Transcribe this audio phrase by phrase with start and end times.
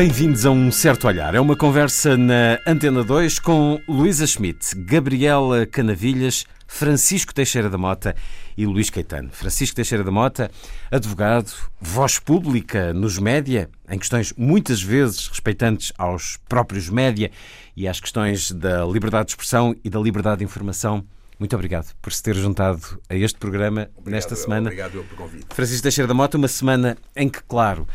[0.00, 1.34] Bem-vindos a um certo olhar.
[1.34, 8.16] É uma conversa na Antena 2 com Luísa Schmidt, Gabriela Canavilhas, Francisco Teixeira da Mota
[8.56, 9.28] e Luís Caetano.
[9.30, 10.50] Francisco Teixeira da Mota,
[10.90, 17.30] advogado, voz pública nos média, em questões muitas vezes respeitantes aos próprios média
[17.76, 21.04] e às questões da liberdade de expressão e da liberdade de informação.
[21.38, 24.70] Muito obrigado por se ter juntado a este programa obrigado, nesta semana.
[24.70, 25.46] Obrigado pelo convite.
[25.50, 27.86] Francisco Teixeira da Mota, uma semana em que, claro,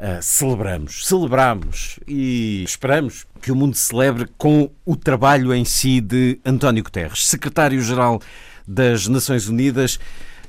[0.00, 6.40] Uh, celebramos, celebramos e esperamos que o mundo celebre com o trabalho em si de
[6.42, 8.18] António Guterres, secretário-geral
[8.66, 10.00] das Nações Unidas,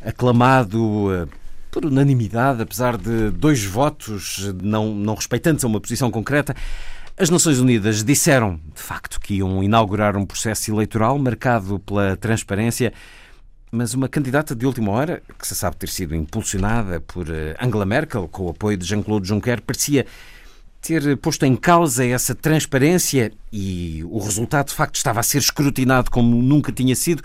[0.01, 1.27] aclamado uh,
[1.69, 6.55] por unanimidade, apesar de dois votos não, não respeitantes a uma posição concreta.
[7.17, 12.93] As Nações Unidas disseram, de facto, que iam inaugurar um processo eleitoral marcado pela transparência
[13.71, 17.85] mas uma candidata de última hora, que se sabe ter sido impulsionada por eh, Angela
[17.85, 20.05] Merkel, com o apoio de Jean-Claude Juncker, parecia
[20.81, 26.11] ter posto em causa essa transparência e o resultado de facto estava a ser escrutinado
[26.11, 27.23] como nunca tinha sido.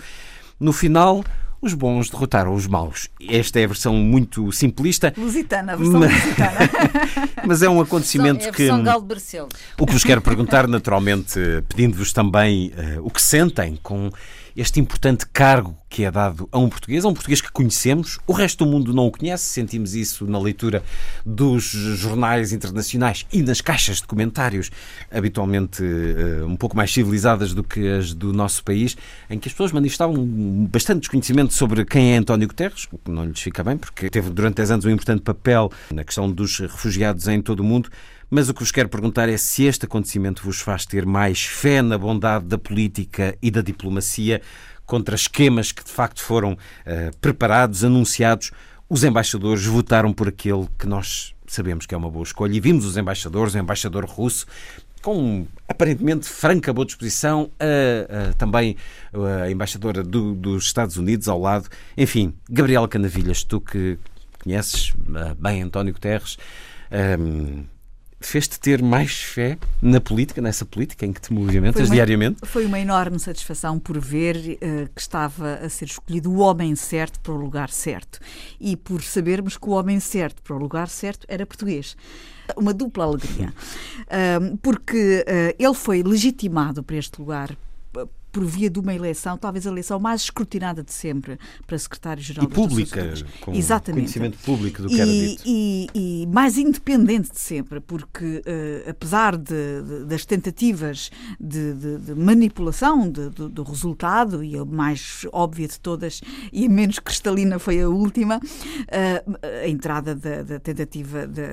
[0.61, 1.25] No final,
[1.61, 3.09] os bons derrotaram os maus.
[3.29, 5.13] Esta é a versão muito simplista.
[5.17, 6.13] Lusitana, a versão mas...
[6.13, 6.59] lusitana.
[7.47, 8.69] mas é um acontecimento é a que.
[9.79, 14.11] O que vos quero perguntar, naturalmente, pedindo-vos também uh, o que sentem com
[14.57, 18.33] este importante cargo que é dado a um português, a um português que conhecemos, o
[18.33, 20.83] resto do mundo não o conhece, sentimos isso na leitura
[21.25, 24.71] dos jornais internacionais e nas caixas de comentários,
[25.11, 28.97] habitualmente uh, um pouco mais civilizadas do que as do nosso país,
[29.31, 30.17] em que as pessoas manifestavam
[30.71, 34.31] bastante desconhecimento sobre quem é António Guterres, o que não lhes fica bem, porque teve
[34.31, 37.91] durante 10 anos um importante papel na questão dos refugiados em todo o mundo.
[38.29, 41.81] Mas o que vos quero perguntar é se este acontecimento vos faz ter mais fé
[41.81, 44.43] na bondade da política e da diplomacia
[44.85, 48.51] contra esquemas que de facto foram uh, preparados, anunciados.
[48.89, 52.85] Os embaixadores votaram por aquele que nós sabemos que é uma boa escolha e vimos
[52.85, 54.47] os embaixadores, o embaixador russo,
[55.03, 58.77] com aparentemente franca boa disposição, a, a, também
[59.45, 61.69] a embaixadora do, dos Estados Unidos ao lado.
[61.97, 63.99] Enfim, Gabriela Canavilhas, tu que
[64.43, 66.37] conheces uh, bem António Guterres.
[67.21, 67.65] Um,
[68.21, 72.47] fez-te ter mais fé na política, nessa política em que te movimentas foi uma, diariamente?
[72.47, 77.21] Foi uma enorme satisfação por ver uh, que estava a ser escolhido o homem certo
[77.21, 78.19] para o lugar certo
[78.61, 81.97] e por sabermos que o homem certo para o lugar certo era português.
[82.57, 83.53] Uma dupla alegria.
[84.07, 87.57] Uh, porque uh, ele foi legitimado para este lugar
[88.37, 92.49] por via de uma eleição, talvez a eleição mais escrutinada de sempre para secretário-geral e
[92.49, 94.03] pública, com Exatamente.
[94.03, 95.43] conhecimento público do que e, era dito.
[95.47, 101.11] E, e, mais independente de sempre, porque uh, apesar de, de, das tentativas
[101.41, 106.21] de, de manipulação do resultado, e a mais óbvia de todas
[106.53, 111.47] e a menos cristalina foi a última, uh, a entrada da, da tentativa da,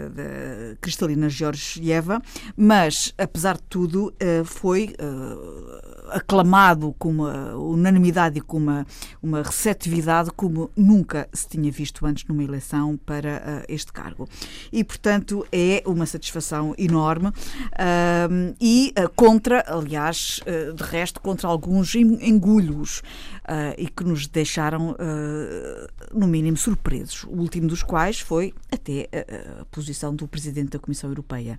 [0.82, 2.22] Cristalina Georgieva,
[2.58, 4.94] mas apesar de tudo uh, foi
[6.98, 8.86] com uma unanimidade e com uma,
[9.22, 14.28] uma receptividade como nunca se tinha visto antes numa eleição para uh, este cargo.
[14.72, 20.42] E, portanto, é uma satisfação enorme uh, e uh, contra, aliás,
[20.76, 23.02] de resto, contra alguns engulhos
[23.78, 24.96] e que nos deixaram,
[26.14, 27.24] no mínimo, surpresos.
[27.26, 29.10] O último dos quais foi até
[29.60, 31.58] a posição do Presidente da Comissão Europeia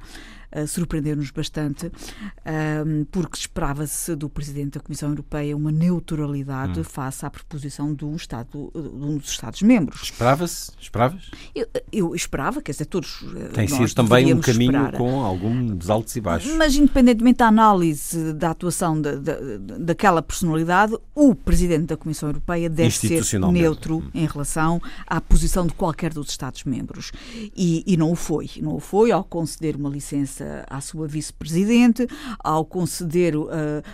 [0.66, 6.84] surpreendeu-nos bastante, uh, porque esperava-se do Presidente da Comissão Europeia uma neutralidade hum.
[6.84, 10.02] face à proposição de um, Estado, de um dos Estados-membros.
[10.02, 10.72] Esperava-se?
[10.80, 11.30] Esperavas?
[11.54, 13.24] Eu, eu, esperava, quer dizer, todos.
[13.52, 14.92] Tem sido também um caminho esperar.
[14.92, 16.52] com alguns altos e baixos.
[16.54, 22.68] Mas, independentemente da análise da atuação de, de, daquela personalidade, o Presidente da Comissão Europeia
[22.70, 24.10] deve ser neutro hum.
[24.14, 27.12] em relação à posição de qualquer dos Estados-membros.
[27.56, 28.50] E, e não o foi.
[28.60, 32.06] Não o foi ao conceder uma licença à sua vice-presidente,
[32.38, 33.48] ao conceder uh,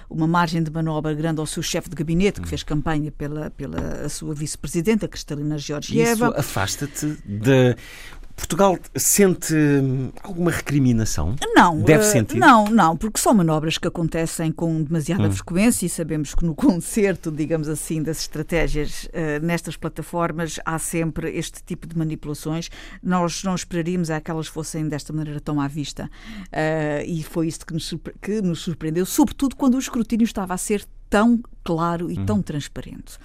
[0.09, 4.09] uma margem de manobra grande ao seu chefe de gabinete, que fez campanha pela, pela
[4.09, 6.29] sua vice-presidente, a Cristalina Georgieva.
[6.29, 7.76] Isso afasta-te de
[8.40, 9.54] Portugal sente
[10.22, 11.37] alguma recriminação?
[11.54, 11.81] Não.
[11.81, 12.38] Deve uh, sentir?
[12.38, 15.32] Não, não, porque são manobras que acontecem com demasiada hum.
[15.32, 21.31] frequência e sabemos que no concerto, digamos assim, das estratégias uh, nestas plataformas há sempre
[21.37, 22.70] este tipo de manipulações.
[23.02, 26.10] Nós não esperaríamos é que elas fossem desta maneira tão à vista.
[26.46, 27.75] Uh, e foi isso que
[28.42, 32.27] nos surpreendeu, sobretudo quando o escrutínio estava a ser tão claro e uhum.
[32.27, 33.19] tão transparente.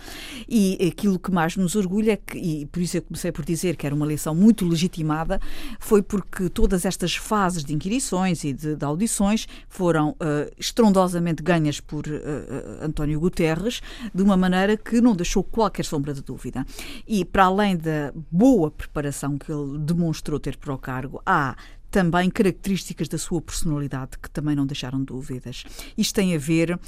[0.48, 3.76] E aquilo que mais nos orgulha, é que, e por isso eu comecei por dizer
[3.76, 5.40] que era uma eleição muito legitimada,
[5.80, 11.80] foi porque todas estas fases de inquirições e de, de audições foram uh, estrondosamente ganhas
[11.80, 13.82] por uh, António Guterres,
[14.14, 16.66] de uma maneira que não deixou qualquer sombra de dúvida.
[17.08, 21.56] E para além da boa preparação que ele demonstrou ter para o cargo, há
[21.96, 25.64] também características da sua personalidade que também não deixaram dúvidas.
[25.98, 26.80] Isto tem a ver, uh,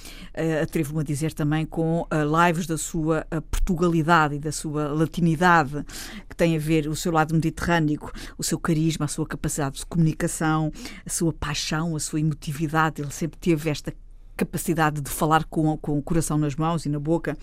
[0.61, 5.85] atrevo-me a dizer também, com uh, lives da sua uh, Portugalidade e da sua latinidade,
[6.29, 9.85] que tem a ver o seu lado mediterrâneo, o seu carisma, a sua capacidade de
[9.85, 10.73] comunicação,
[11.05, 13.01] a sua paixão, a sua emotividade.
[13.01, 13.93] Ele sempre teve esta
[14.37, 17.37] capacidade de falar com, com o coração nas mãos e na boca,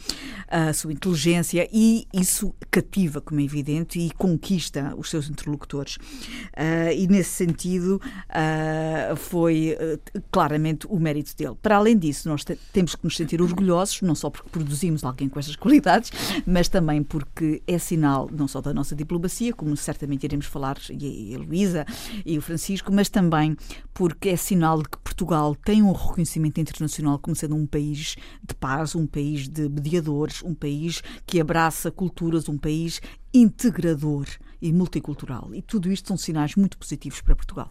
[0.48, 5.96] a sua inteligência, e isso cativa, como é evidente, e conquista os seus interlocutores.
[5.96, 8.00] Uh, e nesse sentido,
[8.30, 11.56] uh, foi uh, claramente o mérito dele.
[11.60, 15.28] Para além disso, nós te temos que nos sentir orgulhosos, não só porque produzimos alguém
[15.28, 16.12] com estas qualidades,
[16.46, 21.34] mas também porque é sinal não só da nossa diplomacia, como certamente iremos falar, e
[21.34, 21.86] a Luísa
[22.24, 23.56] e o Francisco, mas também
[23.92, 28.16] porque é sinal de que Portugal tem um reconhecimento internacional internacional como sendo um país
[28.42, 33.00] de paz, um país de mediadores, um país que abraça culturas, um país
[33.32, 34.26] integrador
[34.60, 35.54] e multicultural.
[35.54, 37.70] E tudo isto são sinais muito positivos para Portugal.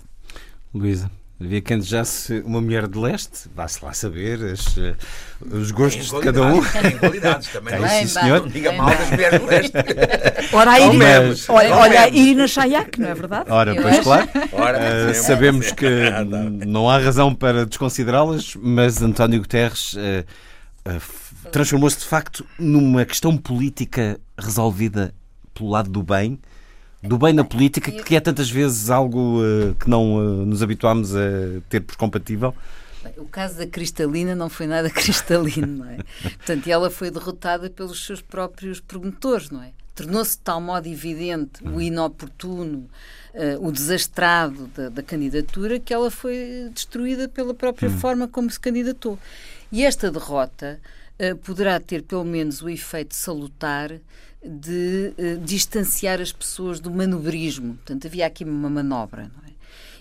[0.73, 1.09] Luísa.
[1.41, 4.95] Havia quem desejasse uma mulher de leste, vá-se lá saber as, eh,
[5.41, 6.63] os gostos de cada um.
[6.63, 7.77] Tem qualidades também.
[7.77, 8.41] Tem, sim, senhor.
[8.41, 9.73] Não diga mal das mulheres de leste.
[10.53, 13.51] Ora, a Irina, mas, olha, olha a Irina Chayak, não é verdade?
[13.51, 14.29] Ora, pois claro.
[14.53, 15.85] Ora, uh, sabemos que
[16.65, 19.99] não há razão para desconsiderá-las, mas António Guterres uh,
[20.87, 25.13] uh, transformou-se de facto numa questão política resolvida
[25.53, 26.39] pelo lado do bem
[27.03, 31.13] do bem na política, que é tantas vezes algo uh, que não uh, nos habituámos
[31.15, 31.19] a
[31.69, 32.55] ter por compatível?
[33.17, 35.97] O caso da Cristalina não foi nada cristalino, não é?
[36.21, 39.71] Portanto, ela foi derrotada pelos seus próprios promotores, não é?
[39.93, 42.89] Tornou-se de tal modo evidente o inoportuno,
[43.33, 47.97] uh, o desastrado da, da, candidatura, que ela foi destruída pela própria hum.
[47.99, 49.19] forma como se candidatou.
[49.71, 50.79] E esta derrota
[51.43, 53.91] poderá ter pelo menos o efeito salutar
[54.43, 57.75] de uh, distanciar as pessoas do manobrismo.
[57.75, 59.31] Portanto, havia aqui uma manobra.
[59.47, 59.53] É?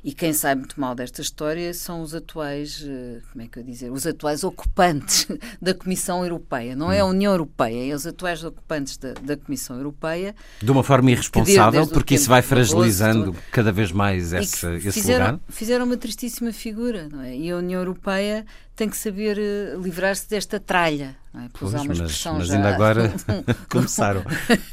[0.04, 3.62] E quem sai muito mal desta história são os atuais, uh, como é que eu
[3.62, 5.28] dizer, os atuais ocupantes
[5.62, 6.74] da Comissão Europeia.
[6.74, 7.10] Não é a hum.
[7.10, 10.34] União Europeia, é os atuais ocupantes da, da Comissão Europeia.
[10.60, 15.40] De uma forma irresponsável, porque isso vai fragilizando cada vez mais essa, esse fizeram, lugar.
[15.48, 17.36] Fizeram uma tristíssima figura, não é?
[17.36, 18.44] E a União Europeia
[18.82, 21.14] tem que saber uh, livrar-se desta tralha.
[21.32, 21.48] Não é?
[21.52, 23.12] Pois, uma expressão mas, mas ainda agora
[23.70, 24.24] começaram.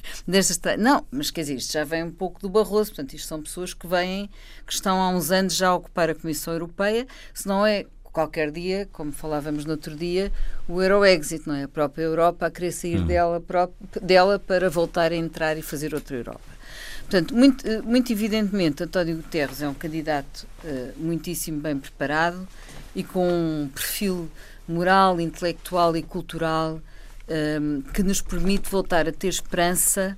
[0.80, 3.72] não, mas quer dizer, isto já vem um pouco do Barroso, portanto, isto são pessoas
[3.72, 4.28] que vêm,
[4.66, 8.50] que estão há uns anos já a ocupar a Comissão Europeia, se não é qualquer
[8.50, 10.32] dia, como falávamos no outro dia,
[10.68, 11.66] o Euro-Exit, não é?
[11.66, 13.06] A própria Europa a querer sair hum.
[13.06, 13.44] dela,
[14.02, 16.42] dela para voltar a entrar e fazer outra Europa.
[17.02, 22.48] Portanto, muito, eh, muito evidentemente, António Guterres é um candidato uh, muitíssimo bem preparado,
[22.96, 24.30] e com um perfil
[24.68, 26.82] moral, intelectual e cultural
[27.30, 30.18] um, que nos permite voltar a ter esperança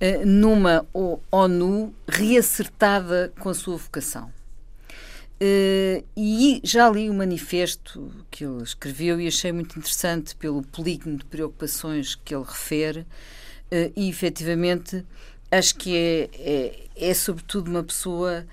[0.00, 0.86] uh, numa
[1.30, 4.32] ONU reacertada com a sua vocação.
[5.34, 11.18] Uh, e já li o manifesto que ele escreveu e achei muito interessante pelo polígono
[11.18, 15.04] de preocupações que ele refere, uh, e efetivamente
[15.50, 18.46] acho que é, é, é sobretudo uma pessoa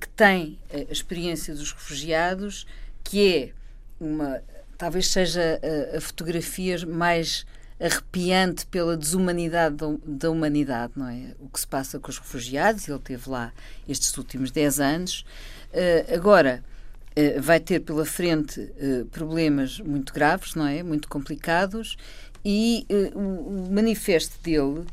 [0.00, 2.66] que tem a experiência dos refugiados
[3.08, 3.52] que é
[4.00, 4.42] uma.
[4.76, 7.46] talvez seja a, a fotografia mais
[7.78, 11.34] arrepiante pela desumanidade da, da, humanidade, não é?
[11.38, 13.52] O que se passa com os refugiados, ele teve lá
[13.88, 15.24] estes últimos 10 anos.
[15.72, 16.64] Uh, agora,
[17.10, 20.82] uh, vai ter pela frente uh, problemas muito graves, não é?
[20.82, 21.96] Muito complicados,
[22.42, 24.86] e o, manifesto dele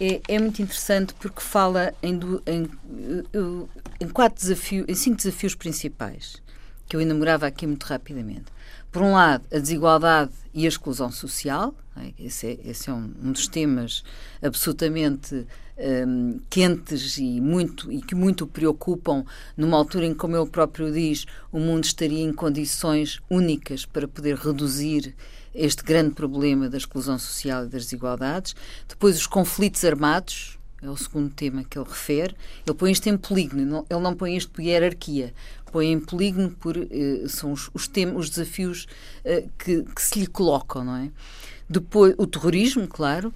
[0.00, 2.68] é, é, muito interessante porque fala em, em,
[4.00, 6.42] em quatro desafios, em cinco desafios principais
[6.86, 8.52] que eu enamorava aqui muito rapidamente.
[8.90, 12.12] Por um lado, a desigualdade e a exclusão social, é?
[12.18, 14.04] esse, é, esse é um, um, dos temas
[14.40, 15.46] absolutamente
[16.06, 19.24] um, quentes e, muito, e que muito preocupam
[19.56, 24.06] numa altura em que, como ele próprio diz, o mundo estaria em condições únicas para
[24.06, 25.14] poder reduzir
[25.54, 28.54] este grande problema da exclusão social e das desigualdades.
[28.88, 32.36] Depois, os conflitos armados, é o segundo tema que ele refere.
[32.66, 35.32] Ele põe isto em polígono, ele não põe isto por hierarquia,
[35.74, 38.86] põe em polígono por uh, são os, os, os desafios
[39.24, 41.10] uh, que, que, se lhe colocam, não é?
[41.68, 43.34] Depois, o terrorismo, claro,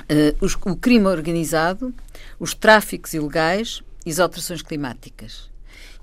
[0.00, 1.94] uh, os, o crime organizado,
[2.40, 5.48] os tráficos ilegais e as alterações climáticas.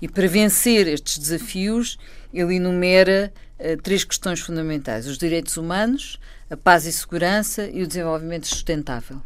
[0.00, 1.98] E para vencer estes desafios,
[2.32, 7.86] ele enumera uh, três questões fundamentais: os direitos humanos, a paz e segurança e o
[7.86, 9.20] desenvolvimento sustentável.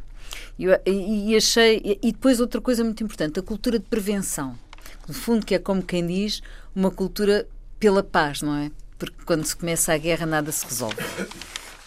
[0.58, 1.98] E, e, achei.
[2.02, 4.58] E depois outra coisa muito importante, a cultura de prevenção.
[5.06, 6.42] No fundo, que é como quem diz,
[6.74, 7.46] uma cultura
[7.78, 8.70] pela paz, não é?
[8.98, 10.96] Porque quando se começa a guerra nada se resolve.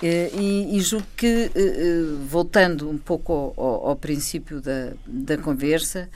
[0.04, 6.10] E, e julgo que, eh, eh, voltando um pouco ao, ao princípio da, da conversa,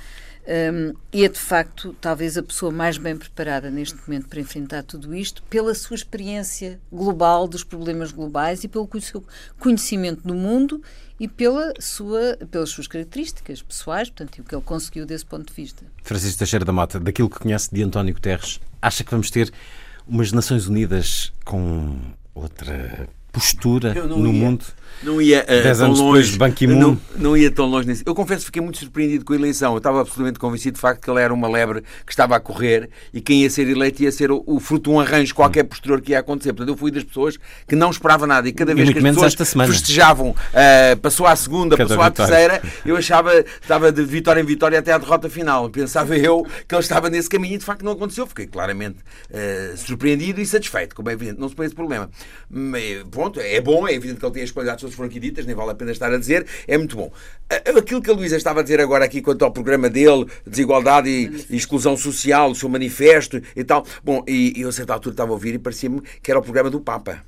[0.49, 5.13] um, é de facto talvez a pessoa mais bem preparada neste momento para enfrentar tudo
[5.13, 9.23] isto, pela sua experiência global dos problemas globais e pelo seu
[9.59, 10.81] conhecimento do mundo
[11.19, 15.47] e pela sua, pelas suas características pessoais, portanto, e o que ele conseguiu desse ponto
[15.47, 15.85] de vista.
[16.01, 19.51] Francisco Teixeira da Mota, daquilo que conhece de António Guterres, acha que vamos ter
[20.07, 21.99] umas Nações Unidas com
[22.33, 24.65] outra postura no ia, mundo?
[25.01, 26.67] Não ia uh, Dez anos longe, depois de.
[26.67, 28.03] Não, não, ia tão longe nisso.
[28.05, 29.73] Eu confesso que fiquei muito surpreendido com a eleição.
[29.73, 32.89] Eu estava absolutamente convencido de facto que ele era uma lebre que estava a correr
[33.13, 36.01] e quem ia ser eleito ia ser o, o fruto de um arranjo qualquer posterior
[36.01, 36.53] que ia acontecer.
[36.53, 39.35] Portanto, eu fui das pessoas que não esperava nada e cada vez e que as
[39.35, 42.25] pessoas festejavam, uh, passou à segunda, cada passou vitória.
[42.25, 43.31] à terceira, eu achava
[43.61, 45.69] estava de vitória em vitória até à derrota final.
[45.69, 48.27] Pensava eu que ele estava nesse caminho e de facto não aconteceu.
[48.27, 48.97] Fiquei claramente
[49.29, 51.39] uh, surpreendido e satisfeito, como é evidente.
[51.39, 52.09] Não se põe esse problema.
[52.49, 55.45] Mas, pronto, é bom, é evidente que ele tem as qualidades todas foram aqui ditas,
[55.45, 57.11] nem vale a pena estar a dizer, é muito bom.
[57.77, 61.45] Aquilo que a Luísa estava a dizer agora aqui quanto ao programa dele, desigualdade e,
[61.49, 65.13] e exclusão social, o seu manifesto e tal, bom, e, e eu a certa altura
[65.13, 67.23] estava a ouvir e parecia-me que era o programa do Papa.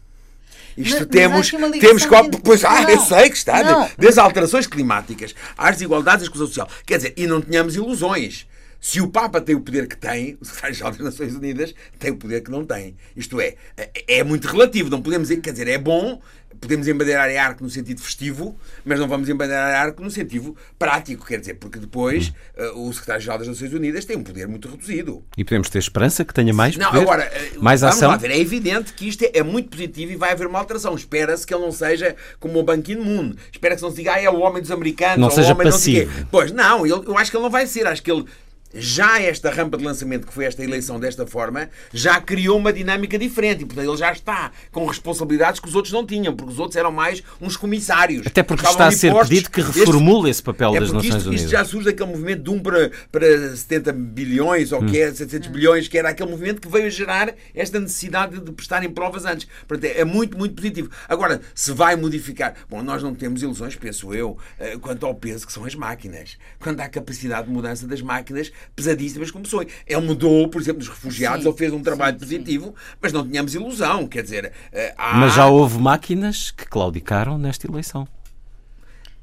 [0.77, 3.89] Isto mas, temos, mas temos que, pois, ah, eu sei que está, não.
[3.97, 6.69] desde alterações climáticas às desigualdades e exclusão social.
[6.85, 8.47] Quer dizer, e não tínhamos ilusões.
[8.79, 12.17] Se o Papa tem o poder que tem, o Secretário-Geral das Nações Unidas tem o
[12.17, 12.95] poder que não tem.
[13.15, 14.89] Isto é, é, é muito relativo.
[14.89, 16.19] Não podemos dizer, quer dizer, é bom,
[16.59, 20.55] podemos embandeirar a arco no sentido festivo, mas não vamos embandeirar a arco no sentido
[20.77, 24.67] prático, quer dizer, porque depois uh, o Secretário-Geral das Nações Unidas tem um poder muito
[24.67, 25.23] reduzido.
[25.37, 28.09] E podemos ter esperança que tenha mais poder, não, agora, uh, mais vamos ação?
[28.09, 30.93] Lá ver, é evidente que isto é, é muito positivo e vai haver uma alteração.
[30.95, 33.33] Espera-se que ele não seja como o Ban Ki-moon.
[33.51, 35.55] Espera que não se diga, ah, é o homem dos americanos, não ou seja o
[35.55, 36.19] homem passivo.
[36.19, 37.87] Não pois não, eu, eu acho que ele não vai ser.
[37.87, 38.25] Acho que ele
[38.73, 43.17] já esta rampa de lançamento que foi esta eleição desta forma, já criou uma dinâmica
[43.17, 46.59] diferente e, portanto, ele já está com responsabilidades que os outros não tinham, porque os
[46.59, 48.25] outros eram mais uns comissários.
[48.27, 51.27] Até porque está a ser pedido que reformule este, esse papel é das Nações isto,
[51.27, 51.41] Unidas.
[51.41, 54.87] Isto já surge daquele movimento de 1 para, para 70 bilhões, ou hum.
[54.87, 58.51] que é 700 bilhões, que era aquele movimento que veio a gerar esta necessidade de
[58.51, 59.47] prestarem provas antes.
[59.67, 60.89] Portanto, é muito, muito positivo.
[61.07, 62.55] Agora, se vai modificar...
[62.69, 66.37] Bom, nós não temos ilusões, penso eu, eh, quanto ao peso que são as máquinas.
[66.59, 69.61] Quando há capacidade de mudança das máquinas, pesadíssimas como são.
[69.61, 72.95] Ele mudou, por exemplo, dos refugiados, sim, ele fez um trabalho sim, positivo, sim.
[73.01, 74.07] mas não tínhamos ilusão.
[74.07, 75.17] Quer dizer, eh, há...
[75.17, 78.07] Mas já houve máquinas que claudicaram nesta eleição.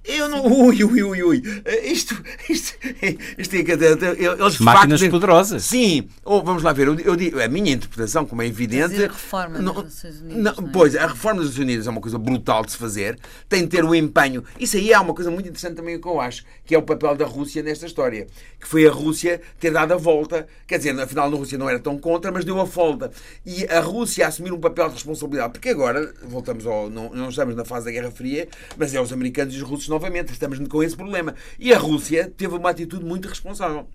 [0.08, 0.46] Eu não.
[0.46, 1.42] Ui, ui, ui, ui.
[1.84, 2.20] Isto.
[2.48, 2.78] Isto.
[3.36, 3.58] Isto é.
[3.58, 5.64] Eles Máquinas facto, poderosas.
[5.64, 6.08] Sim.
[6.24, 6.88] Ou, vamos lá ver.
[6.88, 8.96] Eu, eu digo, a minha interpretação, como é evidente.
[8.96, 10.42] a reforma não, das Nações Unidas.
[10.42, 10.72] Não, não é?
[10.72, 13.18] Pois, a reforma das Nações Unidas é uma coisa brutal de se fazer.
[13.48, 14.42] Tem de ter o empenho.
[14.58, 17.14] Isso aí é uma coisa muito interessante também que eu acho, que é o papel
[17.14, 18.26] da Rússia nesta história.
[18.58, 20.46] Que foi a Rússia ter dado a volta.
[20.66, 23.10] Quer dizer, afinal, a Rússia não era tão contra, mas deu a volta.
[23.44, 25.52] E a Rússia assumir um papel de responsabilidade.
[25.52, 26.88] Porque agora, voltamos ao.
[26.88, 29.88] Não, não estamos na fase da Guerra Fria, mas é os americanos e os russos
[29.98, 30.32] novamente.
[30.32, 31.34] Estamos com esse problema.
[31.58, 33.88] E a Rússia teve uma atitude muito responsável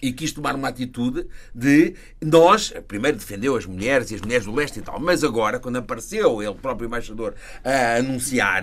[0.00, 4.54] e quis tomar uma atitude de nós, primeiro defendeu as mulheres e as mulheres do
[4.54, 8.62] leste e tal, mas agora, quando apareceu ele próprio embaixador a anunciar,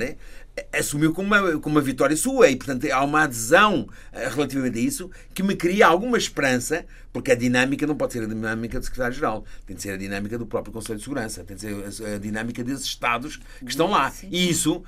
[0.72, 4.82] assumiu como uma, como uma vitória sua e, portanto, há uma adesão eh, relativamente a
[4.82, 8.86] isso que me cria alguma esperança, porque a dinâmica não pode ser a dinâmica do
[8.86, 12.18] secretário-geral, tem de ser a dinâmica do próprio Conselho de Segurança, tem de ser a
[12.20, 14.14] dinâmica desses Estados que estão lá.
[14.30, 14.84] E isso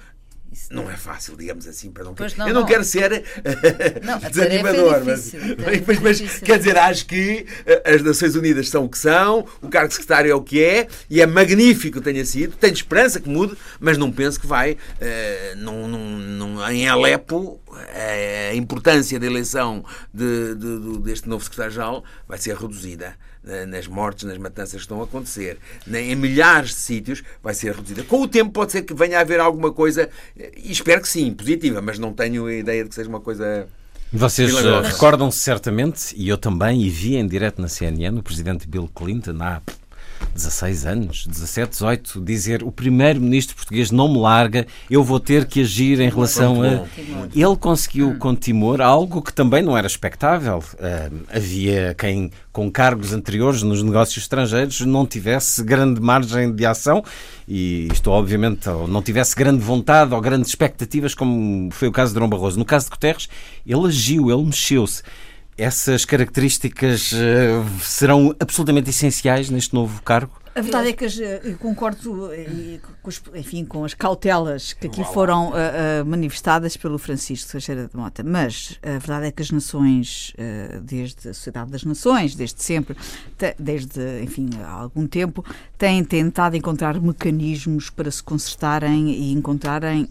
[0.56, 3.24] isso não é fácil, digamos assim, para não, não Eu não, não, quero ser
[4.02, 5.40] não, desanimador, é difícil,
[5.86, 9.68] mas, mas, quer dizer, acho que eh, as Nações Unidas são o que são, o
[9.68, 12.56] cargo de secretário é o que é, e é magnífico que tenha sido.
[12.56, 14.74] Tenho esperança que mude, mas não penso que vai.
[14.74, 17.60] Uh, não, não, em Alepo,
[18.52, 19.84] a importância da eleição
[20.14, 23.16] de, de, de, deste novo secretário-geral vai ser reduzida
[23.68, 28.04] nas mortes, nas matanças que estão a acontecer, em milhares de sítios, vai ser reduzida.
[28.04, 31.32] Com o tempo pode ser que venha a haver alguma coisa, e espero que sim,
[31.34, 33.68] positiva, mas não tenho a ideia de que seja uma coisa.
[34.12, 38.68] Vocês eh, recordam-se certamente, e eu também, e vi em direto na CNN, o presidente
[38.68, 39.62] Bill Clinton há
[40.34, 45.62] 16 anos, 17, 18, dizer o primeiro-ministro português não me larga, eu vou ter que
[45.62, 46.86] agir em relação a.
[47.34, 50.60] Ele conseguiu com Timor algo que também não era expectável.
[50.74, 57.04] Uh, havia quem, com cargos anteriores nos negócios estrangeiros, não tivesse grande margem de ação
[57.48, 62.20] e isto, obviamente, não tivesse grande vontade ou grandes expectativas, como foi o caso de
[62.20, 62.58] Dom Barroso.
[62.58, 63.30] No caso de Guterres,
[63.66, 65.04] ele agiu, ele mexeu-se.
[65.58, 70.45] Essas características uh, serão absolutamente essenciais neste novo cargo?
[70.58, 74.72] A verdade é que as, eh, eu concordo eh, com, os, enfim, com as cautelas
[74.72, 79.32] que aqui foram uh, uh, manifestadas pelo Francisco Teixeira de Mota, mas a verdade é
[79.34, 82.96] que as nações, uh, desde a Sociedade das Nações, desde sempre,
[83.60, 85.44] desde enfim, há algum tempo,
[85.78, 90.08] têm tentado encontrar mecanismos para se consertarem e encontrarem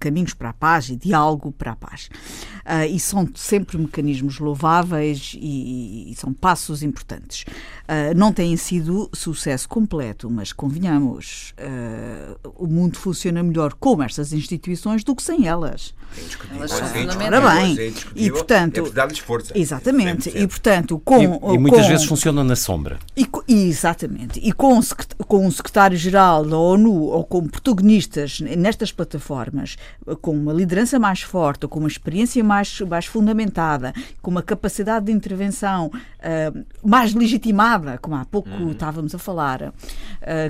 [0.00, 2.08] caminhos para a paz e diálogo para a paz.
[2.90, 7.44] e são sempre mecanismos louváveis e, e são passos importantes.
[8.16, 15.04] não têm sido sucesso completo, mas convenhamos, uh, o mundo funciona melhor com estas instituições
[15.04, 15.94] do que sem elas.
[16.16, 16.66] É indiscutível.
[17.26, 19.52] Ora bem, é e, portanto- é dar-lhes força.
[19.56, 20.24] Exatamente.
[20.24, 20.46] Sempre, E sempre.
[20.48, 21.18] portanto, com
[21.52, 22.98] E, e muitas com- vezes funcionam na sombra.
[23.16, 24.40] E, e, exatamente.
[24.42, 24.80] E com,
[25.26, 29.76] com o secretário-geral da ONU ou com protagonistas nestas plataformas,
[30.20, 35.12] com uma liderança mais forte, com uma experiência mais, mais fundamentada, com uma capacidade de
[35.12, 36.52] intervenção ah,
[36.84, 39.72] mais legitimada, como há pouco estávamos a falar, ah,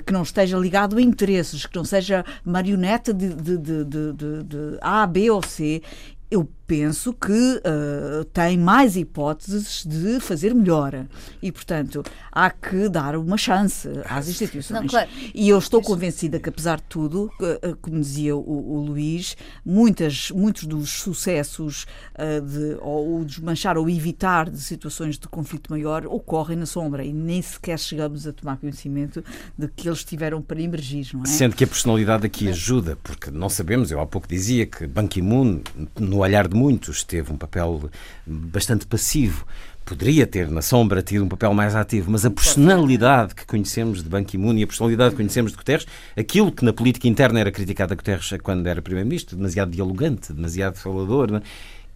[0.04, 4.42] que não esteja ligado a interesses, que não seja marioneta de, de, de, de, de-
[4.44, 5.82] de A, B ou C,
[6.30, 11.06] eu penso que uh, tem mais hipóteses de fazer melhor.
[11.42, 14.78] E, portanto, há que dar uma chance às instituições.
[14.78, 15.08] Não, claro.
[15.34, 19.34] E eu estou convencida que, apesar de tudo, uh, uh, como dizia o, o Luís,
[19.64, 25.72] muitas, muitos dos sucessos uh, de, ou o desmanchar ou evitar de situações de conflito
[25.72, 29.24] maior ocorrem na sombra e nem sequer chegamos a tomar conhecimento
[29.56, 31.26] de que eles tiveram para emergir, não é?
[31.26, 35.06] Sendo que a personalidade aqui ajuda, porque não sabemos, eu há pouco dizia que Ban
[35.06, 35.62] Ki-moon,
[35.98, 37.90] no olhar de muitos, teve um papel
[38.26, 39.46] bastante passivo.
[39.84, 44.08] Poderia ter, na sombra, tido um papel mais ativo, mas a personalidade que conhecemos de
[44.08, 47.50] Ban Ki-moon e a personalidade que conhecemos de Guterres, aquilo que na política interna era
[47.50, 51.42] criticado a Guterres quando era Primeiro-Ministro, demasiado dialogante, demasiado falador, é?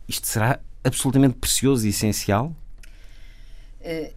[0.08, 2.54] isto será absolutamente precioso e essencial
[3.82, 4.12] Eh,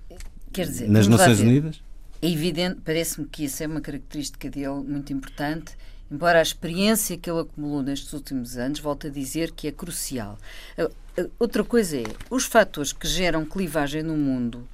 [0.54, 1.40] quer dizer, nas Nações.
[1.40, 1.82] Unidas?
[2.22, 5.76] É evidente, parece-me que isso é uma característica dele muito importante,
[6.12, 10.38] embora a experiência que ele acumulou nestes últimos anos, volto a dizer que é crucial.
[11.40, 14.68] Outra coisa é, os fatores que geram clivagem no mundo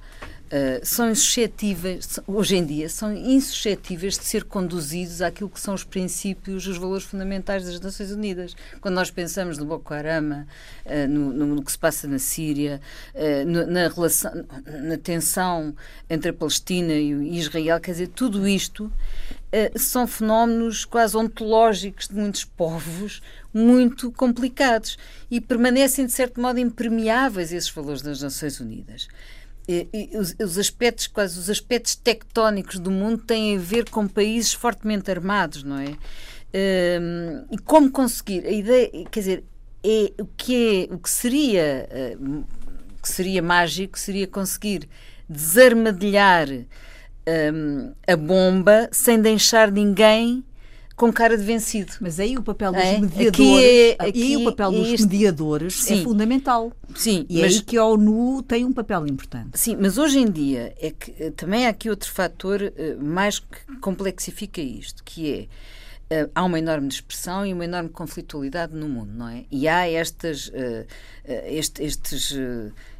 [0.50, 5.84] ah, são insuscetíveis, hoje em dia, são insuscetíveis de ser conduzidos àquilo que são os
[5.84, 8.54] princípios, os valores fundamentais das Nações Unidas.
[8.80, 10.44] Quando nós pensamos no Boko Haram,
[10.84, 12.80] ah, no, no- que se passa na Síria,
[13.14, 14.32] ah, no- na relação,
[14.82, 15.74] na tensão
[16.10, 18.92] entre a Palestina e Israel, quer dizer, tudo isto
[19.52, 23.20] eh, são fenómenos quase ontológicos de muitos povos,
[23.52, 24.96] muito complicados
[25.30, 29.08] e permanecem, de certo modo, impermeáveis esses valores das Nações Unidas.
[29.68, 34.08] E- e os, os aspectos, quase os aspectos tectónicos do mundo têm a ver com
[34.08, 35.94] países fortemente armados, não é?
[37.00, 38.44] Hum, e como conseguir?
[38.46, 39.44] A ideia, quer dizer,
[39.84, 42.16] é o que é, o que seria, eh,
[43.02, 44.88] que seria mágico, seria conseguir
[45.28, 46.48] desarmadilhar
[47.26, 50.44] hum, a bomba sem deixar ninguém
[50.96, 51.92] com cara de vencido.
[52.00, 52.98] Mas aí o papel dos É?
[53.00, 56.04] mediadores, Aqui é- e aí aqui o papel é dos este- mediadores é Sim.
[56.04, 56.72] fundamental.
[56.94, 59.58] Sim, E é mas aí que a ONU tem um papel importante.
[59.58, 63.38] Sim, mas hoje em dia é que eh, também há aqui outro fator eh, mais
[63.38, 65.46] que complexifica isto, que é
[66.12, 69.44] eh, há uma enorme dispersão e uma enorme conflitualidade no mundo, não é?
[69.50, 70.86] E há estas, eh,
[71.24, 72.34] eh, este- estes,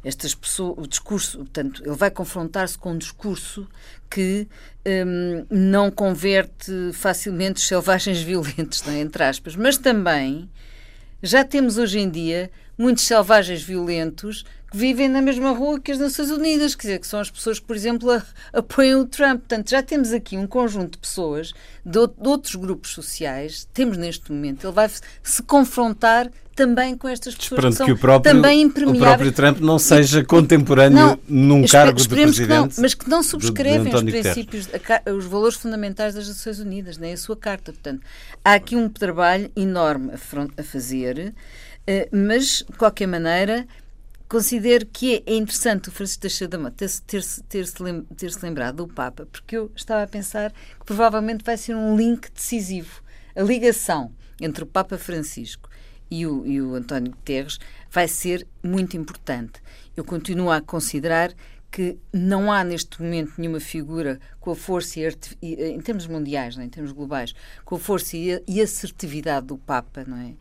[0.03, 3.67] estas pessoas, o discurso, portanto, ele vai confrontar-se com um discurso
[4.09, 4.47] que
[5.05, 8.99] hum, não converte facilmente os selvagens violentos, não é?
[9.01, 10.49] entre aspas, mas também
[11.21, 15.99] já temos hoje em dia muitos selvagens violentos que vivem na mesma rua que as
[15.99, 19.41] Nações Unidas, quer dizer, que são as pessoas que, por exemplo, a- apoiam o Trump.
[19.41, 21.53] Portanto, já temos aqui um conjunto de pessoas
[21.85, 24.89] de, de outros grupos sociais, temos neste momento, ele vai
[25.21, 29.03] se confrontar também com estas pessoas Esperando que são que o próprio, também o impermeáveis.
[29.03, 32.81] próprio Trump não seja contemporâneo Não, num cargo de esperemos que não, presidente.
[32.81, 34.67] mas que não subscrevem os princípios,
[35.05, 37.71] a os valores fundamentais das Nações Unidas, nem a sua carta.
[37.73, 38.01] Portanto,
[38.45, 41.33] há aqui um trabalho enorme a, fron- a fazer,
[42.11, 43.67] mas, de qualquer maneira,
[44.29, 48.77] considero que é, interessante o Francisco Teixeira da Mota ter-se ter-se- ter-se lem- ter-se lembrado
[48.77, 53.01] do Papa, porque eu estava a pensar que provavelmente vai ser um link decisivo.
[53.35, 55.69] A ligação entre o Papa Francisco
[56.09, 57.59] e o, e o António Guterres
[57.91, 59.61] vai ser muito importante.
[59.95, 61.31] Eu continuo a considerar
[61.71, 65.05] que não há neste momento nenhuma figura com a força e,
[65.41, 66.65] eh, em termos mundiais, não é?
[66.67, 67.33] em termos globais,
[67.65, 70.33] com a força e, a- e assertividade do Papa, não é?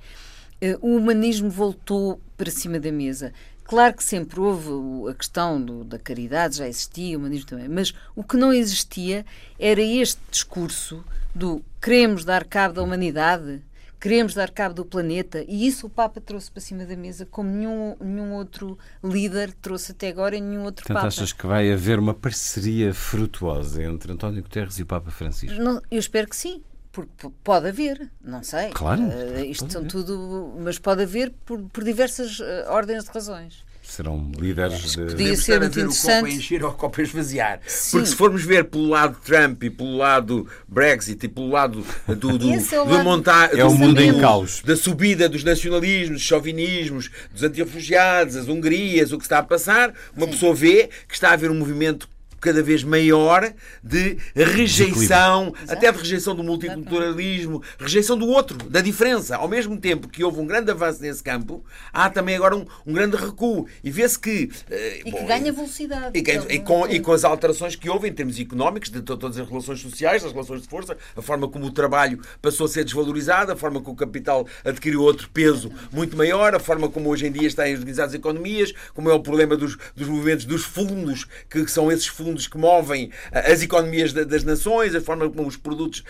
[0.62, 3.32] Eh, O humanismo voltou para cima da mesa.
[3.64, 7.92] Claro que sempre houve a questão do- da caridade, já existia, o humanismo também, mas
[8.14, 9.26] o que não existia
[9.58, 13.60] era este discurso do queremos dar cabo da humanidade,
[13.98, 17.48] queremos dar cabo do planeta, e isso o Papa trouxe para cima da mesa, como
[17.48, 21.08] nenhum, nenhum outro líder trouxe até agora nenhum outro Portanto, Papa.
[21.08, 25.56] achas que vai haver uma parceria frutuosa entre António Guterres e o Papa Francisco?
[25.60, 26.62] Não, eu espero que sim.
[26.92, 28.68] Porque pode haver, não sei.
[28.70, 30.54] Claro, Uh, isto são tudo.
[30.62, 33.64] Mas pode haver por, por diversas uh, ordens de razões.
[33.82, 35.06] Serão líderes de.
[35.06, 36.26] Podia ser muito ver o copo interessante.
[36.26, 37.60] a encher ou o copo a esvaziar.
[37.66, 37.90] Sim.
[37.92, 42.38] Porque se formos ver pelo lado Trump e pelo lado Brexit e pelo lado do,
[42.38, 44.62] do, é o do lado- monta- É o do- mundo em caos.
[44.64, 49.92] Da subida dos nacionalismos, dos chauvinismos, dos antirrefugiados, as Hungrias, o que está a passar,
[50.16, 52.08] uma pessoa vê que está a haver um movimento
[52.42, 53.52] cada vez maior
[53.82, 59.36] de rejeição, até de rejeição do multiculturalismo, rejeição do outro, da diferença.
[59.36, 62.92] Ao mesmo tempo que houve um grande avanço nesse campo, há também agora um, um
[62.92, 63.66] grande recuo.
[63.82, 64.50] E vê-se que.
[64.70, 66.18] eh, E bom, que ganha velocidade.
[66.18, 69.16] e, Então, e com, e com as alterações que houve em termos económicos, de to-
[69.16, 72.68] todas as relações sociais, as relações de força, a forma como o trabalho passou a
[72.68, 77.08] ser desvalorizado, a forma como o capital adquiriu outro peso muito maior, a forma como
[77.08, 80.64] hoje em dia estão organizadas as economias, como é o problema dos, dos movimentos dos
[80.64, 85.28] fundos, que são esses fundos que movem ah, as economias da- das nações, a forma
[85.30, 86.02] como os produtos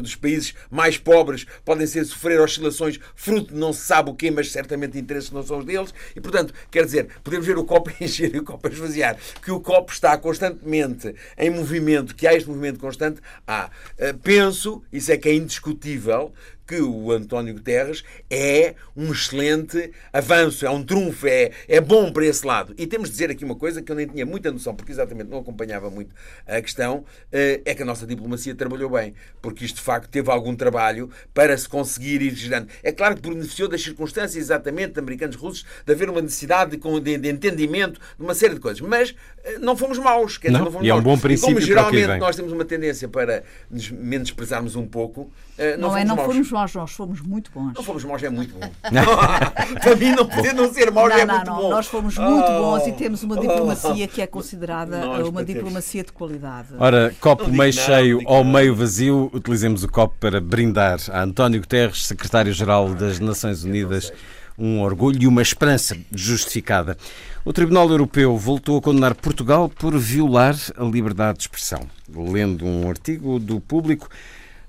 [0.00, 4.30] dos países mais pobres podem ser sofrer oscilações fruto de não se sabe o quê,
[4.30, 5.92] mas certamente interesses não são os deles.
[6.16, 9.16] E, portanto, quer dizer, podemos ver o copo encher e o copo esvaziar.
[9.42, 13.70] Que o copo está constantemente em movimento, que há este movimento constante, há.
[13.98, 16.32] Eh, Penso, isso é que é indiscutível,
[16.66, 22.24] que o António Guterres é um excelente avanço, é um trunfo, é, é bom para
[22.26, 22.74] esse lado.
[22.78, 25.28] E temos de dizer aqui uma coisa que eu nem tinha muita noção, porque exatamente
[25.28, 26.14] não acompanhava muito
[26.46, 30.30] a questão, eh, é que a nossa diplomacia trabalhou bem, porque isto de facto teve
[30.30, 32.68] algum trabalho para se conseguir ir gerando.
[32.82, 37.18] É claro que beneficiou das circunstâncias exatamente de americanos russos, de haver uma necessidade de,
[37.18, 40.38] de- entendimento de uma série de coisas, mas eh, não fomos maus.
[40.38, 41.04] Quer dizer, Não, não fomos e é um maus.
[41.04, 44.76] bom E princípio como para o que geralmente nós temos uma tendência para nos menosprezarmos
[44.76, 46.32] um pouco, eh, não, Não, é, fomos não maus.
[46.32, 47.72] fomos maus, nós fomos muito bons.
[47.74, 48.60] Não fomos maus, é muito bom.
[49.82, 51.56] Para mim, não poder não ser maus não, é não, muito não.
[51.56, 51.70] bom.
[51.70, 53.40] Nós fomos muito Oh, bons e temos uma oh.
[53.40, 55.54] diplomacia que é considerada Nós uma batemos.
[55.54, 56.68] diplomacia de qualidade.
[56.78, 62.06] Ora, copo meio cheio ou meio vazio, utilizemos o copo para brindar a António Guterres,
[62.06, 64.12] secretário-geral das Nações Unidas,
[64.58, 66.96] um orgulho e uma esperança justificada.
[67.44, 71.80] O Tribunal Europeu voltou a condenar Portugal por violar a liberdade de expressão.
[72.08, 74.08] Lendo um artigo do público,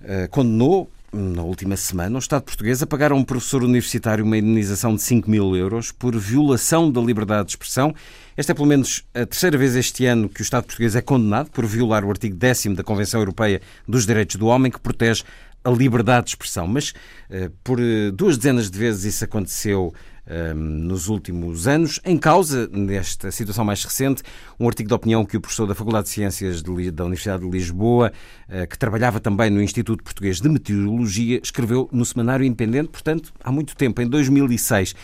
[0.03, 4.37] eh, condenou na última semana, o Estado português a pagar a um professor universitário uma
[4.37, 7.93] indenização de 5 mil euros por violação da liberdade de expressão.
[8.35, 11.51] Esta é pelo menos a terceira vez este ano que o Estado português é condenado
[11.51, 15.23] por violar o artigo 10 da Convenção Europeia dos Direitos do Homem, que protege
[15.63, 16.67] a liberdade de expressão.
[16.67, 16.93] Mas
[17.29, 19.93] eh, por eh, duas dezenas de vezes isso aconteceu
[20.25, 21.99] eh, nos últimos anos.
[22.05, 24.23] Em causa, nesta situação mais recente,
[24.59, 27.49] um artigo de opinião que o professor da Faculdade de Ciências de da Universidade de
[27.49, 28.11] Lisboa,
[28.47, 33.51] eh, que trabalhava também no Instituto Português de Meteorologia, escreveu no Semanário Independente, portanto, há
[33.51, 34.95] muito tempo, em 2006.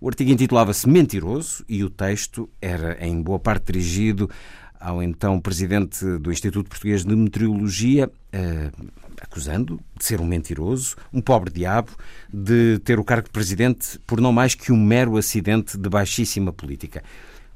[0.00, 4.28] O artigo intitulava-se Mentiroso e o texto era, em boa parte, dirigido
[4.82, 8.70] ao então presidente do Instituto Português de Meteorologia, eh,
[9.20, 11.92] acusando de ser um mentiroso, um pobre diabo,
[12.32, 16.52] de ter o cargo de presidente por não mais que um mero acidente de baixíssima
[16.52, 17.02] política.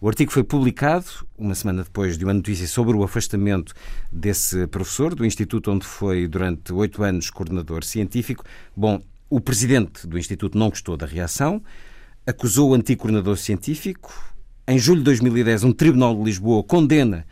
[0.01, 3.75] O artigo foi publicado uma semana depois de uma notícia sobre o afastamento
[4.13, 8.45] desse professor do Instituto, onde foi durante oito anos coordenador científico.
[8.77, 11.61] Bom, o presidente do Instituto não gostou da reação,
[12.25, 14.36] acusou o antigo coordenador científico.
[14.69, 17.25] Em julho de 2010, um tribunal de Lisboa condena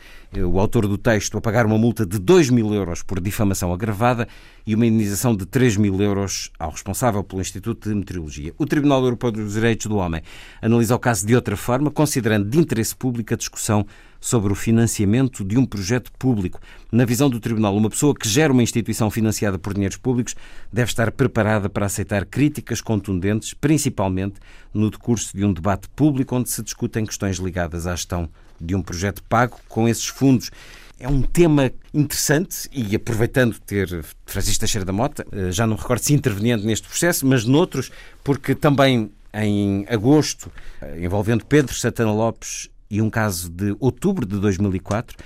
[0.42, 4.26] o autor do texto a pagar uma multa de 2 mil euros por difamação agravada
[4.66, 8.52] e uma indenização de 3 mil euros ao responsável pelo Instituto de Meteorologia.
[8.58, 10.22] O Tribunal Europeu dos Direitos do Homem
[10.60, 13.86] analisa o caso de outra forma, considerando de interesse público a discussão
[14.20, 16.58] sobre o financiamento de um projeto público.
[16.90, 20.34] Na visão do Tribunal, uma pessoa que gera uma instituição financiada por dinheiros públicos
[20.72, 24.36] deve estar preparada para aceitar críticas contundentes, principalmente
[24.72, 28.30] no decurso de um debate público onde se discutem questões ligadas à gestão
[28.64, 30.50] de um projeto pago com esses fundos.
[30.98, 36.00] É um tema interessante e aproveitando ter Francisco Teixeira da Mota, eh, já não recordo
[36.00, 37.90] se interveniente neste processo, mas noutros,
[38.22, 40.50] porque também em agosto,
[40.80, 45.16] eh, envolvendo Pedro Santana Lopes e um caso de outubro de 2004,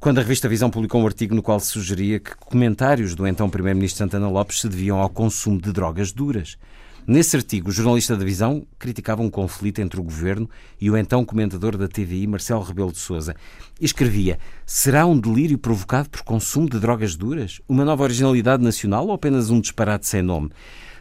[0.00, 3.98] quando a revista Visão publicou um artigo no qual sugeria que comentários do então Primeiro-Ministro
[3.98, 6.56] Santana Lopes se deviam ao consumo de drogas duras.
[7.08, 11.24] Nesse artigo, o jornalista da Visão criticava um conflito entre o governo e o então
[11.24, 13.36] comentador da TVI, Marcelo Rebelo de Sousa,
[13.80, 17.60] e escrevia: Será um delírio provocado por consumo de drogas duras?
[17.68, 20.50] Uma nova originalidade nacional ou apenas um disparate sem nome?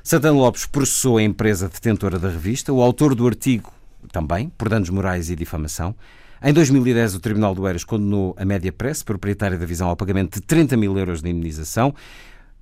[0.04, 3.74] Santana Lopes processou a empresa detentora da revista, o autor do artigo
[4.12, 5.96] também, por danos morais e difamação.
[6.44, 10.36] Em 2010, o Tribunal do Eiras condenou a Média Press, proprietária da Visão, ao pagamento
[10.36, 11.96] de 30 mil euros de indemnização.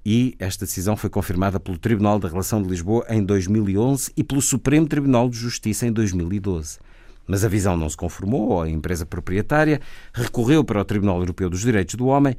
[0.05, 4.41] E esta decisão foi confirmada pelo Tribunal da Relação de Lisboa em 2011 e pelo
[4.41, 6.79] Supremo Tribunal de Justiça em 2012.
[7.25, 9.79] Mas a visão não se conformou, a empresa proprietária
[10.13, 12.35] recorreu para o Tribunal Europeu dos Direitos do Homem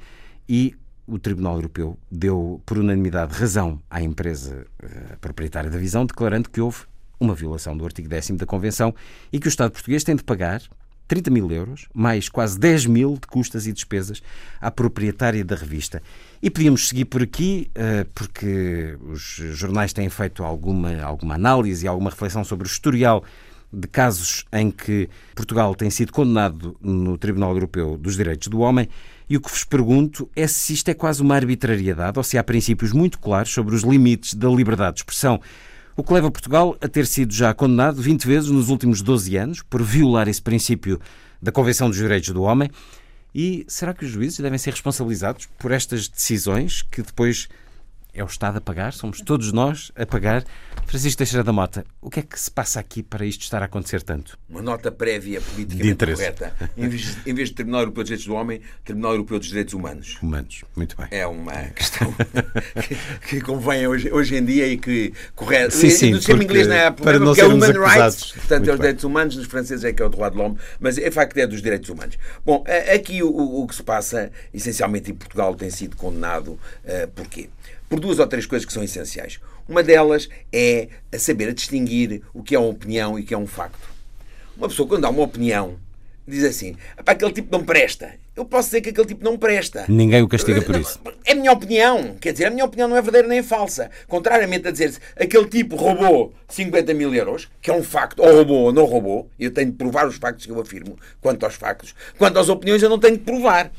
[0.48, 0.74] e
[1.06, 6.60] o Tribunal Europeu deu por unanimidade razão à empresa uh, proprietária da visão, declarando que
[6.60, 6.80] houve
[7.18, 8.94] uma violação do artigo 10 da Convenção
[9.32, 10.62] e que o Estado português tem de pagar
[11.06, 14.22] 30 mil euros, mais quase 10 mil de custas e despesas
[14.60, 16.02] à proprietária da revista.
[16.42, 19.20] E podíamos seguir por aqui, uh, porque os
[19.52, 23.24] jornais têm feito alguma, alguma análise e alguma reflexão sobre o historial
[23.72, 28.88] de casos em que Portugal tem sido condenado no Tribunal Europeu dos Direitos do Homem.
[29.28, 32.44] E o que vos pergunto é se isto é quase uma arbitrariedade ou se há
[32.44, 35.40] princípios muito claros sobre os limites da liberdade de expressão.
[35.96, 39.62] O que leva Portugal a ter sido já condenado 20 vezes nos últimos 12 anos
[39.62, 41.00] por violar esse princípio
[41.40, 42.68] da Convenção dos Direitos do Homem.
[43.32, 47.48] E será que os juízes devem ser responsabilizados por estas decisões que depois
[48.14, 50.44] é o Estado a pagar, somos todos nós a pagar.
[50.86, 53.64] Francisco Teixeira da Mota, o que é que se passa aqui para isto estar a
[53.64, 54.38] acontecer tanto?
[54.48, 56.54] Uma nota prévia politicamente correta.
[56.76, 59.74] Em vez, em vez de Tribunal Europeu dos Direitos do Homem, Tribunal Europeu dos Direitos
[59.74, 60.18] Humanos.
[60.22, 61.06] Humanos, muito bem.
[61.10, 62.14] É uma questão
[62.86, 62.96] que,
[63.28, 65.74] que, convém hoje, hoje em dia e que correto.
[65.74, 68.22] Sim, sim, no sistema inglês não é para não é Human acusados.
[68.22, 68.78] Rights, portanto muito é os bem.
[68.78, 71.46] direitos humanos, nos franceses é que é o droit de l'homme, mas é facto é
[71.46, 72.16] dos direitos humanos.
[72.44, 72.62] Bom,
[72.94, 77.48] aqui o, o, que se passa, essencialmente em Portugal, tem sido condenado, uh, porquê?
[77.88, 79.40] Por duas ou três coisas que são essenciais.
[79.68, 83.34] Uma delas é a saber a distinguir o que é uma opinião e o que
[83.34, 83.88] é um facto.
[84.56, 85.78] Uma pessoa, quando dá uma opinião,
[86.26, 88.14] diz assim: aquele tipo não presta.
[88.36, 89.84] Eu posso dizer que aquele tipo não presta.
[89.88, 90.98] Ninguém o castiga por isso.
[91.24, 92.16] É a minha opinião.
[92.20, 93.90] Quer dizer, a minha opinião não é verdadeira nem falsa.
[94.08, 98.62] Contrariamente a dizer aquele tipo roubou 50 mil euros, que é um facto, ou roubou
[98.64, 101.94] ou não roubou, eu tenho de provar os factos que eu afirmo, quanto aos factos.
[102.18, 103.70] Quanto às opiniões, eu não tenho de provar.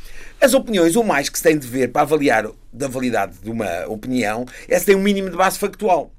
[0.41, 3.85] As opiniões, o mais que se tem de ver para avaliar da validade de uma
[3.87, 6.11] opinião é se tem um mínimo de base factual.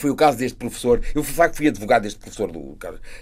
[0.00, 1.02] Foi o caso deste professor.
[1.14, 2.74] Eu, de facto, fui advogado deste professor do,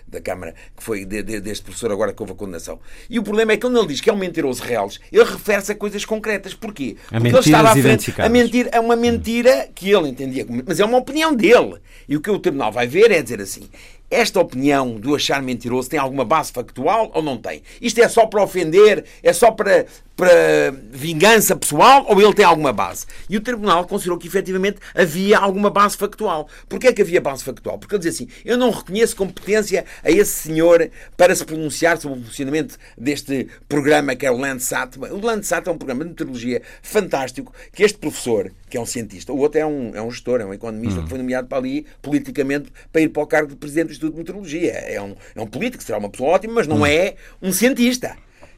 [0.07, 2.79] da Câmara, que foi de, de, deste professor agora que houve a condenação.
[3.11, 5.73] E o problema é que quando ele diz que é um mentiroso reales, ele refere-se
[5.73, 6.55] a coisas concretas.
[6.55, 6.97] Porquê?
[7.09, 8.69] A Porque ele estava à frente a mentir.
[8.71, 10.63] É uma mentira que ele entendia como.
[10.65, 11.79] Mas é uma opinião dele.
[12.09, 13.69] E o que o tribunal vai ver é dizer assim:
[14.09, 17.61] esta opinião do achar mentiroso tem alguma base factual ou não tem?
[17.83, 19.05] Isto é só para ofender?
[19.21, 19.85] É só para,
[20.19, 23.07] para vingança pessoal ou ele tem alguma base?
[23.31, 26.49] E o Tribunal considerou que efetivamente havia alguma base factual.
[26.69, 27.79] Porquê é que havia base factual?
[27.79, 32.19] Porque ele dizia assim: eu não reconheço competência a esse senhor para se pronunciar sobre
[32.19, 34.99] o funcionamento deste programa que é o Landsat.
[34.99, 39.33] O Landsat é um programa de meteorologia fantástico que este professor, que é um cientista,
[39.33, 41.87] o outro é um, é um gestor, é um economista que foi nomeado para ali
[42.03, 44.73] politicamente para ir para o cargo de presidente do Instituto de Meteorologia.
[44.73, 46.87] É um, é um político, será uma pessoa ótima, mas não hum.
[46.87, 48.17] é um cientista.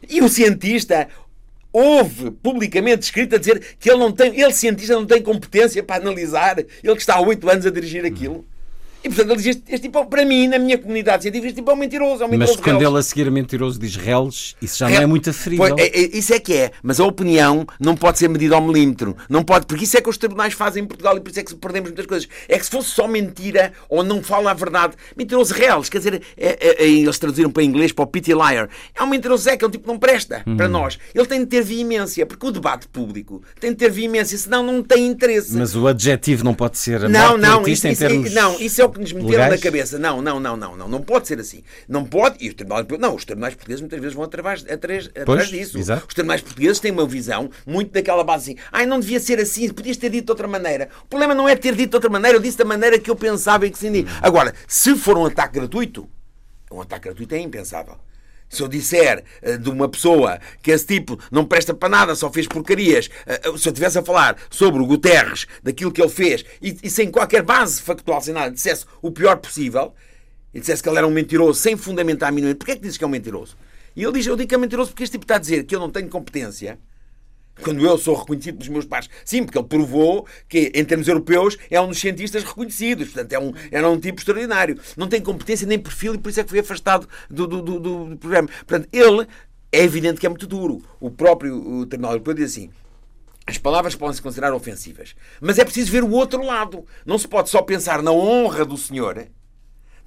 [0.08, 1.08] E o cientista
[1.72, 6.02] houve publicamente escrito a dizer que ele não tem, ele cientista não tem competência para
[6.02, 8.44] analisar, ele que está há oito anos a dirigir aquilo.
[9.02, 11.70] E portanto ele diz: este, este tipo, para mim, na minha comunidade científica, este tipo
[11.70, 12.22] é um mentiroso.
[12.22, 14.96] É um mentiroso mas quando ele a seguir a mentiroso diz reles, isso já não
[14.96, 15.74] é muito aferível.
[15.78, 16.70] É, é, isso é que é.
[16.82, 19.16] Mas a opinião não pode ser medida ao milímetro.
[19.28, 21.42] Não pode, porque isso é que os tribunais fazem em Portugal e por isso é
[21.42, 22.28] que perdemos muitas coisas.
[22.48, 26.22] É que se fosse só mentira ou não fala a verdade, mentiroso reles, quer dizer,
[26.36, 28.68] é, é, é eles traduziram para inglês para o pity liar.
[28.94, 30.70] É um mentiroso é que é um tipo que não presta para hum.
[30.70, 30.98] nós.
[31.14, 34.82] Ele tem de ter veemência, porque o debate público tem de ter veemência, senão não
[34.82, 35.56] tem interesse.
[35.56, 39.00] Mas o adjetivo não pode ser não, não, isso, isso, não, isso é o que
[39.00, 39.98] nos meteram na cabeça.
[39.98, 40.88] Não, não, não, não, não.
[40.88, 41.62] Não pode ser assim.
[41.88, 42.36] Não pode.
[42.44, 45.78] E os tribunais, não, os tribunais portugueses muitas vezes vão atrás, atrás, atrás pois, disso.
[45.78, 46.06] Exato.
[46.06, 48.60] Os tribunais portugueses têm uma visão muito daquela base assim.
[48.72, 50.88] Ai, não devia ser assim, podias ter dito de outra maneira.
[51.04, 53.16] O problema não é ter dito de outra maneira, eu disse da maneira que eu
[53.16, 53.90] pensava e que se
[54.22, 56.08] Agora, se for um ataque gratuito,
[56.70, 57.96] um ataque gratuito é impensável.
[58.50, 62.30] Se eu disser uh, de uma pessoa que esse tipo não presta para nada, só
[62.30, 66.44] fez porcarias, uh, se eu estivesse a falar sobre o Guterres, daquilo que ele fez,
[66.60, 69.94] e, e, sem qualquer base factual, sem nada, dissesse o pior possível,
[70.52, 73.04] e dissesse que ele era um mentiroso sem fundamentar minimamente, porquê é que dizes que
[73.04, 73.56] é um mentiroso?
[73.96, 75.74] E ele diz, eu digo que é mentiroso porque este tipo está a dizer que
[75.74, 76.78] eu não tenho competência
[77.62, 79.08] quando eu sou reconhecido pelos meus pais.
[79.24, 83.08] Sim, porque ele provou que, em termos europeus, é um dos cientistas reconhecidos.
[83.08, 84.78] Portanto, é um, era um tipo extraordinário.
[84.96, 87.80] Não tem competência nem perfil e por isso é que foi afastado do, do, do,
[87.80, 88.48] do programa.
[88.66, 89.26] Portanto, ele
[89.72, 90.82] é evidente que é muito duro.
[90.98, 92.70] O próprio o Tribunal Europeu diz assim.
[93.46, 95.14] As palavras podem se considerar ofensivas.
[95.40, 96.84] Mas é preciso ver o outro lado.
[97.04, 99.26] Não se pode só pensar na honra do senhor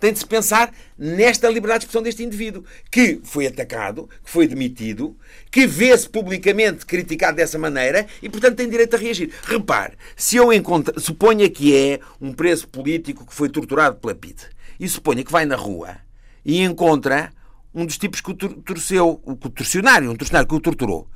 [0.04, 4.46] tem de se pensar nesta liberdade de expressão deste indivíduo, que foi atacado, que foi
[4.46, 5.16] demitido,
[5.50, 9.32] que vê-se publicamente criticado dessa maneira e, portanto, tem direito a reagir.
[9.44, 14.42] Repare, se eu encontro, suponha que é um preso político que foi torturado pela PID,
[14.78, 15.96] e suponha que vai na rua
[16.44, 17.32] e encontra
[17.74, 21.08] um dos tipos que o torceu, o torcionário, um torcionário que o torturou,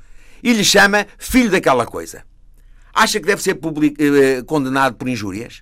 [0.42, 2.24] e lhe chama filho daquela coisa.
[2.94, 5.60] Acha que deve ser public, eh, condenado por injúrias?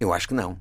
[0.00, 0.58] Eu acho que não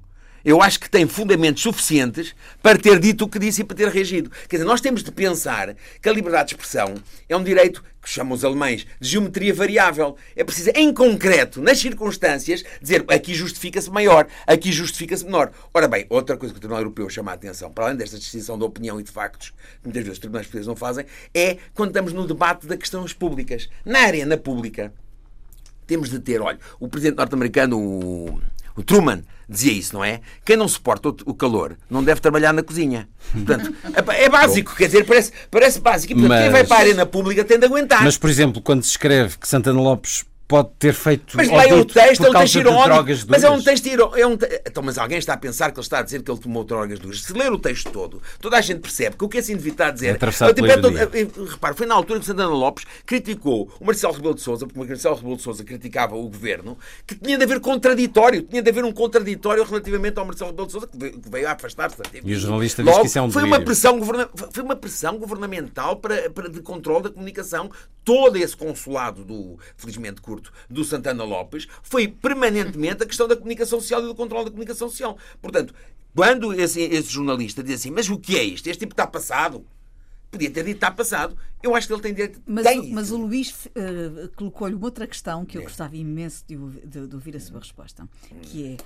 [0.48, 2.34] eu acho que tem fundamentos suficientes
[2.64, 4.32] para ter dito o que disse e para ter reagido.
[4.48, 6.96] Quer dizer, nós temos de pensar que a liberdade de expressão
[7.28, 10.16] é um direito que chamam os alemães de geometria variável.
[10.38, 15.52] É preciso, em concreto, nas circunstâncias, dizer aqui justifica-se maior, aqui justifica-se menor.
[15.74, 18.58] Ora bem, outra coisa que o Tribunal Europeu chama a atenção, para além desta distinção
[18.58, 21.90] de opinião e de factos, que muitas vezes os tribunais portugueses não fazem, é quando
[21.90, 23.68] estamos no debate das questões públicas.
[23.84, 24.94] Na arena pública,
[25.86, 28.42] temos de ter, olha, o presidente norte-americano,
[28.78, 30.22] o, Truman, dizia isso, não é?
[30.46, 33.10] Quem não suporta o calor não deve trabalhar na cozinha.
[33.32, 33.74] Portanto,
[34.13, 36.13] é, é básico, quer dizer, parece, parece básico.
[36.13, 38.04] E, portanto, mas, quem vai para a arena pública tem de aguentar.
[38.04, 41.84] Mas, por exemplo, quando se escreve que Santana Lopes pode ter feito mas leia o
[41.84, 43.26] texto, é um texto irónico.
[43.28, 44.18] Mas é um texto irónico.
[44.18, 44.62] É um te...
[44.66, 47.00] então, mas alguém está a pensar que ele está a dizer que ele tomou drogas
[47.00, 47.22] duras.
[47.22, 49.88] Se ler o texto todo, toda a gente percebe que o que esse indivíduo está
[49.88, 50.16] a dizer.
[50.16, 50.96] É tipo, é todo...
[51.46, 54.88] Repare, foi na altura que Santana Lopes criticou o Marcelo Rebelo de Souza, porque o
[54.88, 58.86] Marcelo Rebelo de Souza criticava o governo, que tinha de haver contraditório, tinha de haver
[58.86, 61.98] um contraditório relativamente ao Marcelo Rebelo de Souza, que veio a afastar-se.
[62.24, 64.00] E o jornalista Logo, diz que isso é um foi uma pressão.
[64.52, 67.70] Foi uma pressão governamental para, para de controle da comunicação.
[68.04, 73.36] Todo esse consulado do, felizmente curto, do Santana Ana Lopes foi permanentemente a questão da
[73.36, 75.17] comunicação social e do controle da comunicação social.
[75.41, 75.73] Portanto,
[76.15, 78.67] quando esse, esse jornalista diz assim, mas o que é isto?
[78.67, 79.65] Este tipo está passado.
[80.30, 81.38] Podia ter dito está passado.
[81.63, 82.41] Eu acho que ele tem direito.
[82.45, 82.91] Mas, tem.
[82.91, 85.63] mas o Luís uh, colocou-lhe uma outra questão que eu é.
[85.63, 88.08] gostava imenso de, de, de ouvir a sua resposta,
[88.41, 88.78] que é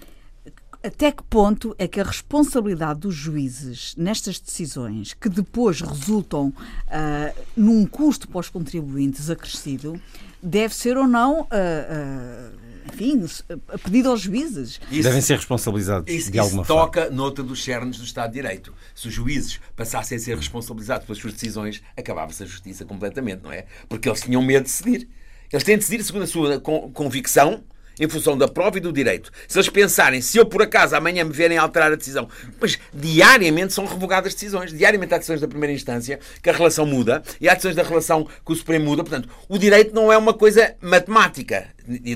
[0.84, 7.46] até que ponto é que a responsabilidade dos juízes nestas decisões, que depois resultam uh,
[7.56, 10.02] num custo para os contribuintes acrescido,
[10.42, 11.42] deve ser ou não.
[11.42, 12.62] Uh, uh,
[12.94, 13.26] enfim,
[13.70, 14.80] a pedido aos juízes.
[14.92, 18.42] Isso, Devem ser responsabilizados isso, de alguma isso toca noutra dos cernes do Estado de
[18.42, 18.74] Direito.
[18.94, 23.52] Se os juízes passassem a ser responsabilizados pelas suas decisões, acabava-se a justiça completamente, não
[23.52, 23.66] é?
[23.88, 25.08] Porque eles tinham medo de decidir.
[25.52, 27.64] Eles têm de decidir segundo a sua convicção
[28.00, 29.32] em função da prova e do direito.
[29.48, 32.28] Se eles pensarem, se eu por acaso amanhã me vierem alterar a decisão,
[32.60, 34.74] mas diariamente são revogadas decisões.
[34.74, 38.28] Diariamente há decisões da primeira instância que a relação muda e há decisões da relação
[38.46, 39.04] que o Supremo muda.
[39.04, 41.68] Portanto, o direito não é uma coisa matemática.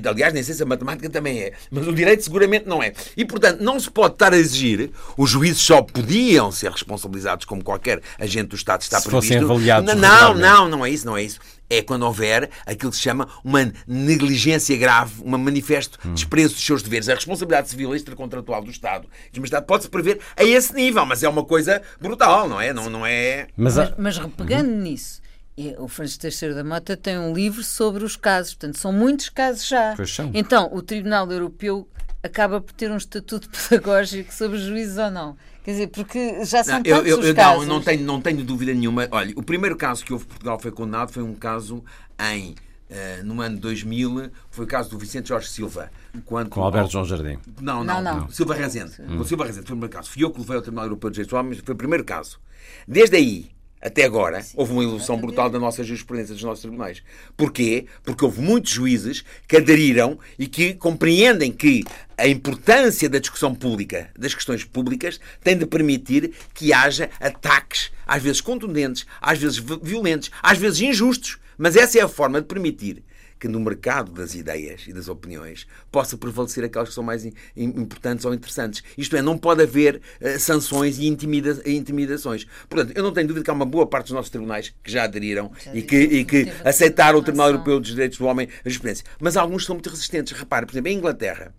[0.10, 2.94] Aliás, nem sei se a matemática também é, mas o direito seguramente não é.
[3.18, 7.64] E, portanto, não se pode estar a exigir, os juízes só podiam ser responsabilizados como
[7.64, 9.34] qualquer agente do Estado está se previsto.
[9.34, 12.98] Fossem avaliados não, não, não é isso, não é isso é quando houver aquilo que
[12.98, 16.14] se chama uma negligência grave, um manifesto hum.
[16.14, 17.10] desprezo dos seus deveres.
[17.10, 21.24] A responsabilidade civil extracontratual do Estado e do Estado pode-se prever a esse nível, mas
[21.24, 22.74] é uma coisa brutal, não é?
[22.74, 23.48] Não, não é...
[23.56, 24.82] Mas, mas, mas pegando uhum.
[24.82, 25.22] nisso,
[25.80, 29.68] o Francisco Teixeira da Mota tem um livro sobre os casos, portanto, são muitos casos
[29.68, 29.96] já.
[30.34, 31.88] Então, o Tribunal Europeu
[32.22, 35.38] acaba por ter um estatuto pedagógico sobre juízes ou não?
[35.66, 37.66] Quer dizer, porque já são não, tantos eu, eu, os casos.
[37.66, 39.08] Não, não, tenho, não tenho dúvida nenhuma.
[39.10, 41.84] Olha, o primeiro caso que houve Portugal foi condenado foi um caso
[42.20, 42.54] em
[42.88, 45.90] Uh, no ano 2000 foi o caso do Vicente Jorge Silva.
[46.24, 47.40] Quando, Com Alberto João Jardim.
[47.60, 48.20] Não, não, não.
[48.20, 48.30] não.
[48.30, 49.02] Silva Rezende.
[49.02, 49.18] Hum.
[49.18, 50.12] O Silva Rezende foi o primeiro caso.
[50.12, 52.40] Fui eu que levei ao Tribunal Europeu de Direitos Humanos, foi o primeiro caso.
[52.88, 53.50] Desde aí,
[53.86, 57.04] até agora, Sim, houve uma ilusão brutal da nossa jurisprudência dos nossos tribunais.
[57.38, 57.86] Porquê?
[58.04, 61.84] Porque houve muitos juízes que aderiram e que compreendem que
[62.18, 68.24] a importância da discussão pública, das questões públicas, tem de permitir que haja ataques, às
[68.24, 71.38] vezes contundentes, às vezes violentos, às vezes injustos.
[71.56, 73.04] Mas essa é a forma de permitir
[73.46, 77.24] que no mercado das ideias e das opiniões possa prevalecer aquelas que são mais
[77.56, 78.84] importantes ou interessantes.
[78.98, 82.48] Isto é, não pode haver uh, sanções e intimida intimidações.
[82.68, 85.04] Portanto, eu não tenho dúvida que há uma boa parte dos nossos tribunais que já
[85.04, 88.64] aderiram já e que, e que aceitaram o Tribunal Europeu dos Direitos do Homem a
[88.64, 89.06] jurisprudência.
[89.20, 90.34] Mas alguns são muito resistentes.
[90.34, 91.54] Repare, por exemplo, em Inglaterra,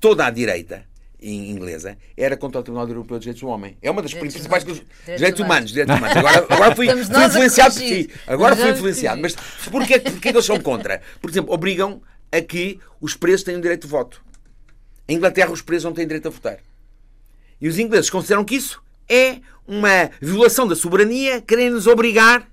[0.00, 0.89] toda a direita
[1.22, 3.76] em inglesa era contra o Tribunal Europeu dos Direitos do Homem.
[3.82, 4.82] É uma das direitos principais humanos.
[5.04, 5.70] Direitos, direitos humanos.
[5.70, 6.16] Direitos humanos.
[6.16, 8.10] Agora, agora fui, fui influenciado por si.
[8.26, 9.20] Agora fui influenciado.
[9.20, 9.34] Mas
[9.70, 11.02] porquê, porquê que eles são contra?
[11.20, 12.02] Por exemplo, obrigam
[12.32, 14.22] a que os presos tenham direito de voto.
[15.08, 16.58] Em Inglaterra, os presos não têm direito a votar.
[17.60, 22.48] E os ingleses consideram que isso é uma violação da soberania, querem nos obrigar.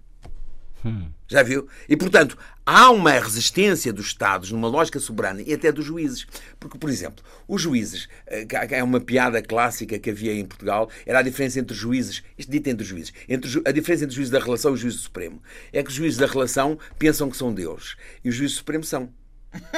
[0.83, 1.07] Hum.
[1.27, 1.67] Já viu?
[1.87, 2.37] E, portanto,
[2.67, 6.27] há uma resistência dos Estados numa lógica soberana e até dos juízes.
[6.59, 11.21] Porque, por exemplo, os juízes, é uma piada clássica que havia em Portugal, era a
[11.21, 14.31] diferença entre os juízes, isto dito entre os juízes, entre a diferença entre os juízes
[14.31, 15.41] da relação e o juízo supremo.
[15.71, 19.09] É que os juízes da relação pensam que são Deus e os juízes supremos são.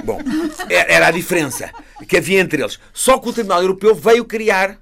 [0.03, 0.19] Bom,
[0.67, 1.71] era a diferença
[2.07, 2.79] que havia entre eles.
[2.91, 4.81] Só que o Tribunal Europeu veio criar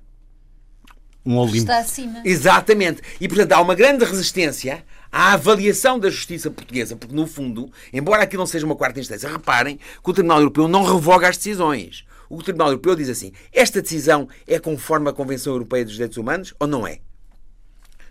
[1.26, 1.58] um Olimpo.
[1.58, 2.22] Está acima.
[2.24, 3.02] Exatamente.
[3.20, 8.24] E, portanto, há uma grande resistência à avaliação da justiça portuguesa, porque, no fundo, embora
[8.24, 12.06] aqui não seja uma quarta instância, reparem que o Tribunal Europeu não revoga as decisões.
[12.30, 16.54] O Tribunal Europeu diz assim: esta decisão é conforme a Convenção Europeia dos Direitos Humanos
[16.60, 17.00] ou não é?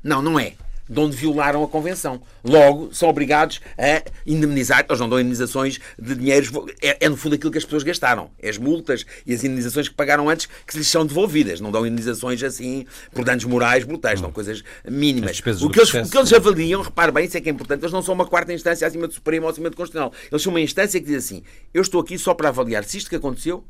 [0.03, 0.55] Não, não é.
[0.89, 2.21] De onde violaram a Convenção.
[2.45, 4.85] Logo, são obrigados a indemnizar.
[4.89, 6.51] Eles não dão indemnizações de dinheiros.
[6.81, 8.31] É, é, no fundo aquilo que as pessoas gastaram.
[8.39, 11.61] É as multas e as indemnizações que pagaram antes que lhes são devolvidas.
[11.61, 14.21] Não dão indemnizações assim por danos morais brutais.
[14.21, 15.39] São coisas mínimas.
[15.39, 17.93] O que, eles, o que eles avaliam, repare bem, isso é que é importante, eles
[17.93, 20.13] não são uma quarta instância acima do Supremo ou acima do Constitucional.
[20.31, 21.43] Eles são uma instância que diz assim:
[21.75, 23.65] eu estou aqui só para avaliar se isto que aconteceu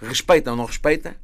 [0.00, 1.16] respeita ou não respeita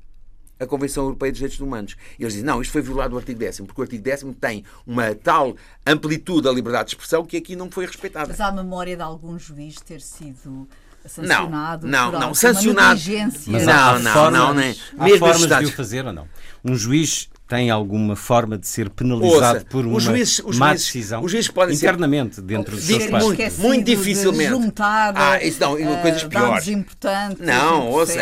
[0.59, 1.97] a Convenção Europeia dos Direitos Humanos.
[2.19, 4.65] E eles dizem, não, isto foi violado o artigo 10 porque o artigo 10 tem
[4.87, 8.29] uma tal amplitude da liberdade de expressão que aqui não foi respeitada.
[8.29, 10.69] Mas há memória de algum juiz ter sido
[11.07, 13.01] sancionado não, não, não, sancionado.
[13.47, 14.77] Mas não, há, não, formas, não, nem.
[14.99, 16.29] Há formas de o fazer ou não?
[16.65, 21.22] Um juiz tem alguma forma de ser penalizado Ouça, por uma juízes, má juízes, decisão
[21.22, 23.09] os juízes podem internamente ser, dentro dos seus.
[23.09, 24.51] Muito, muito dificilmente.
[24.51, 26.68] De juntar, ah, isso não, uh, coisas piores.
[26.68, 27.47] importantes.
[27.47, 28.14] Não, ouça,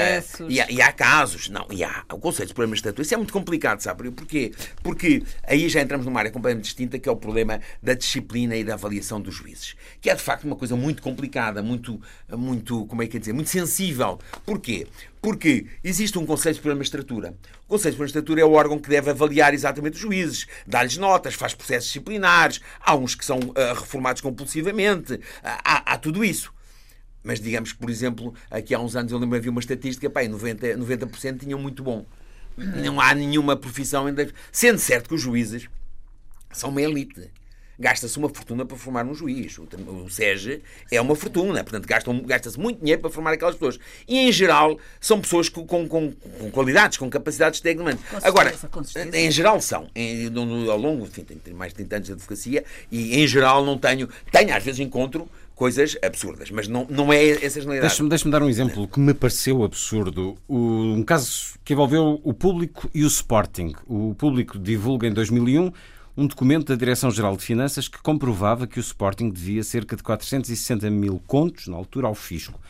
[0.48, 3.02] e há, e há casos, não, e há o conceito de problema estatuto.
[3.02, 4.10] Isso é muito complicado, sabe?
[4.10, 4.52] Porquê?
[4.82, 8.62] Porque aí já entramos numa área completamente distinta, que é o problema da disciplina e
[8.62, 12.00] da avaliação dos juízes, que é de facto uma coisa muito complicada, muito,
[12.30, 14.18] muito, como é que é dizer, muito sensível.
[14.44, 14.86] Porquê?
[15.24, 17.34] Porque existe um Conselho de Magistratura.
[17.64, 21.32] O Conselho de Magistratura é o órgão que deve avaliar exatamente os juízes, dar-lhes notas,
[21.32, 26.52] faz processos disciplinares, há uns que são uh, reformados compulsivamente, há, há, tudo isso.
[27.22, 30.20] Mas digamos que, por exemplo, aqui há uns anos eu lembro havia uma estatística, pá,
[30.24, 32.04] 90%, 90 tinham muito bom.
[32.58, 34.30] Não há nenhuma profissão ainda.
[34.52, 35.70] Sendo certo que os juízes
[36.52, 37.30] são uma elite
[37.78, 39.58] gasta-se uma fortuna para formar um juiz.
[39.58, 43.78] O, SEGE é uma fortuna, portanto gasta-se muito dinheiro para formar aquelas pessoas.
[44.06, 47.98] E, em geral, são pessoas com, com, com, com qualidades, com capacidades técnicas.
[48.22, 48.54] Agora,
[49.12, 49.88] em geral são.
[49.94, 50.32] Em,
[50.70, 54.08] ao longo, enfim, tenho mais de 30 anos de advocacia e, em geral, não tenho...
[54.30, 57.88] Tenho, às vezes, encontro coisas absurdas, mas não, não é essa generalidade.
[57.88, 60.36] Deixa-me deixa dar um exemplo que me pareceu absurdo.
[60.48, 63.72] O, um caso que envolveu o público e o Sporting.
[63.86, 65.72] O público divulga em 2001
[66.16, 70.88] um documento da Direção-Geral de Finanças que comprovava que o Sporting devia cerca de 460
[70.88, 72.60] mil contos, na altura, ao fisco.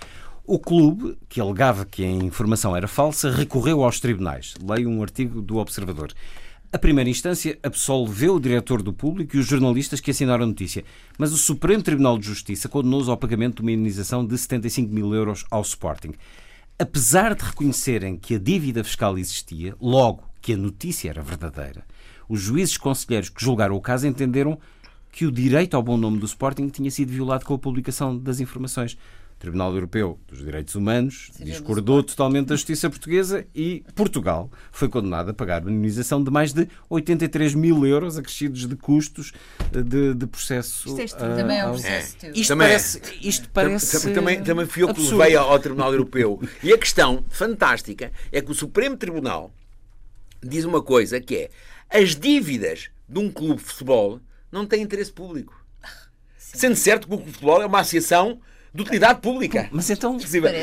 [0.46, 4.54] O clube, que alegava que a informação era falsa, recorreu aos tribunais.
[4.62, 6.12] Leio um artigo do Observador.
[6.72, 10.82] A primeira instância absolveu o diretor do público e os jornalistas que assinaram a notícia,
[11.18, 15.14] mas o Supremo Tribunal de Justiça condenou-os ao pagamento de uma indenização de 75 mil
[15.14, 16.14] euros ao Sporting.
[16.78, 21.84] Apesar de reconhecerem que a dívida fiscal existia, logo que a notícia era verdadeira,
[22.28, 24.58] os juízes conselheiros que julgaram o caso entenderam
[25.14, 28.40] que o direito ao bom nome do Sporting tinha sido violado com a publicação das
[28.40, 28.98] informações.
[29.36, 35.30] O Tribunal Europeu dos Direitos Humanos discordou totalmente da justiça portuguesa e Portugal foi condenado
[35.30, 39.32] a pagar uma indenização de mais de 83 mil euros acrescidos de custos
[39.70, 41.00] de, de processo.
[41.00, 42.16] Isto é uh, também é um processo.
[42.22, 42.30] É.
[42.30, 44.10] Isto, também parece, isto parece.
[44.12, 46.40] Também, também fui eu que levei ao Tribunal Europeu.
[46.62, 49.52] E a questão fantástica é que o Supremo Tribunal
[50.42, 51.50] diz uma coisa que é
[51.90, 54.20] as dívidas de um clube de futebol
[54.50, 55.64] não têm interesse público.
[56.36, 56.58] Sim.
[56.58, 58.40] Sendo certo que o clube de futebol é uma associação
[58.74, 59.68] de utilidade pública.
[59.70, 60.18] Mas então.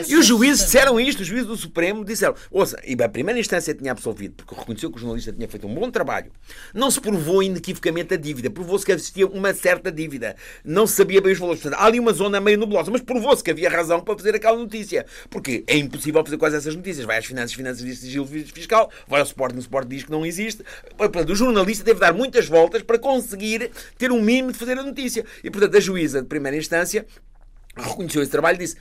[0.09, 2.35] E os juízes disseram isto, os juízes do Supremo disseram.
[2.51, 5.73] Ouça, e a primeira instância tinha absolvido, porque reconheceu que o jornalista tinha feito um
[5.73, 6.29] bom trabalho.
[6.73, 8.49] Não se provou inequivocamente a dívida.
[8.49, 10.35] Provou-se que existia uma certa dívida.
[10.65, 11.61] Não se sabia bem os valores.
[11.61, 14.57] Portanto, há ali uma zona meio nublosa, mas provou-se que havia razão para fazer aquela
[14.57, 15.05] notícia.
[15.29, 17.05] Porque é impossível fazer quase essas notícias.
[17.05, 20.25] Vai às finanças, finanças diz sigilo fiscal, vai ao suporte, no suporte diz que não
[20.25, 20.65] existe.
[20.97, 24.77] Portanto, o jornalista teve de dar muitas voltas para conseguir ter um mínimo de fazer
[24.77, 25.23] a notícia.
[25.41, 27.05] E, portanto, a juíza de primeira instância
[27.75, 28.75] reconheceu esse trabalho e disse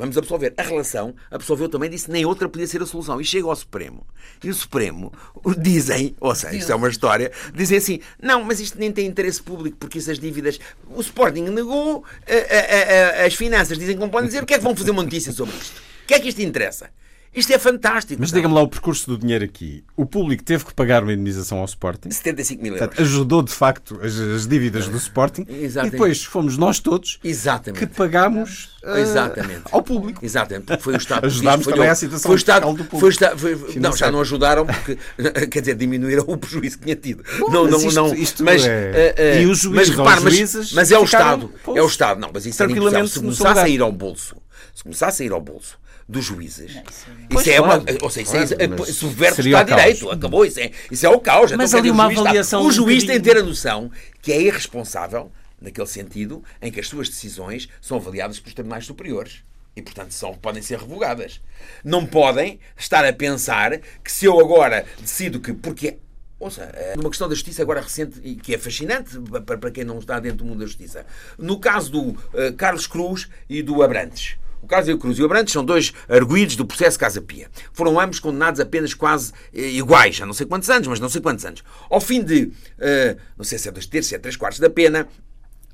[0.00, 0.54] vamos absolver.
[0.56, 3.20] A relação absolveu também, disse nem outra podia ser a solução.
[3.20, 4.06] E chega ao Supremo.
[4.42, 5.12] E o Supremo
[5.58, 9.42] dizem, ou seja, isto é uma história, dizem assim: não, mas isto nem tem interesse
[9.42, 10.58] público, porque essas dívidas.
[10.88, 14.42] O Sporting negou, a, a, a, as finanças dizem que não podem dizer.
[14.42, 15.78] O que é que vão fazer uma notícia sobre isto?
[16.04, 16.90] O que é que isto interessa?
[17.32, 18.20] Isto é fantástico.
[18.20, 19.84] Mas diga-me lá o percurso do dinheiro aqui.
[19.96, 22.10] O público teve que pagar uma indenização ao Sporting.
[22.10, 22.88] 75 mil euros.
[22.88, 25.46] Portanto, ajudou de facto as, as dívidas do Sporting.
[25.48, 25.88] Exatamente.
[25.88, 27.86] E depois fomos nós todos Exatamente.
[27.86, 29.62] que pagámos uh, Exatamente.
[29.70, 30.24] ao público.
[30.24, 32.98] Exatamente, porque foi o Estado Ajudámos foi, também à situação foi o Estado, do público.
[32.98, 34.98] Foi o Estado, foi, não, já não ajudaram porque,
[35.46, 37.22] quer dizer, diminuíram o prejuízo que tinha tido.
[37.38, 39.14] Bom, não, mas não, não, isto mas, é...
[39.36, 41.52] uh, uh, e os juízes, mas, repara, mas, mas, é o Estado.
[41.76, 42.20] É o Estado.
[42.20, 42.66] Não, mas isso é
[43.06, 44.34] Se começar a sair ao bolso,
[44.74, 45.78] se começar a sair ao bolso
[46.10, 46.74] dos juízes.
[46.74, 47.40] Não, isso, não.
[47.40, 47.84] isso é uma.
[48.02, 50.10] Ou seja, isso é, claro, subverte o Estado de Direito.
[50.10, 50.44] Acabou.
[50.44, 51.52] Isso é, isso é o caos.
[51.52, 52.62] Mas então, ali uma avaliação.
[52.66, 53.90] o juiz tem de ter a noção
[54.20, 55.30] que é irresponsável,
[55.60, 59.44] naquele sentido, em que as suas decisões são avaliadas pelos tribunais superiores.
[59.76, 61.40] E, portanto, são, podem ser revogadas.
[61.84, 65.52] Não podem estar a pensar que se eu agora decido que.
[65.52, 65.98] Porque
[66.40, 69.84] Ouça, é uma questão da justiça agora recente e que é fascinante para, para quem
[69.84, 71.04] não está dentro do mundo da justiça.
[71.36, 75.52] No caso do uh, Carlos Cruz e do Abrantes, O Carlos Cruz e o Abrantes
[75.52, 77.48] são dois arguídos do processo Casa Pia.
[77.72, 81.20] Foram ambos condenados apenas quase eh, iguais, já não sei quantos anos, mas não sei
[81.20, 81.62] quantos anos.
[81.88, 84.68] Ao fim de, eh, não sei se é dois terços, se é três quartos da
[84.68, 85.08] pena,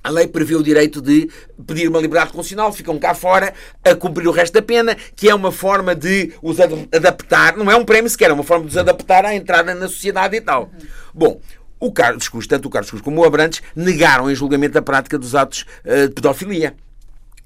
[0.06, 1.28] a lei prevê o direito de
[1.66, 3.52] pedir uma liberdade condicional, ficam cá fora
[3.84, 7.74] a cumprir o resto da pena, que é uma forma de os adaptar, não é
[7.74, 10.70] um prémio sequer, é uma forma de os adaptar à entrada na sociedade e tal.
[11.12, 11.40] Bom,
[11.80, 15.18] o Carlos Cruz, tanto o Carlos Cruz como o Abrantes, negaram em julgamento a prática
[15.18, 16.76] dos atos uh, de pedofilia.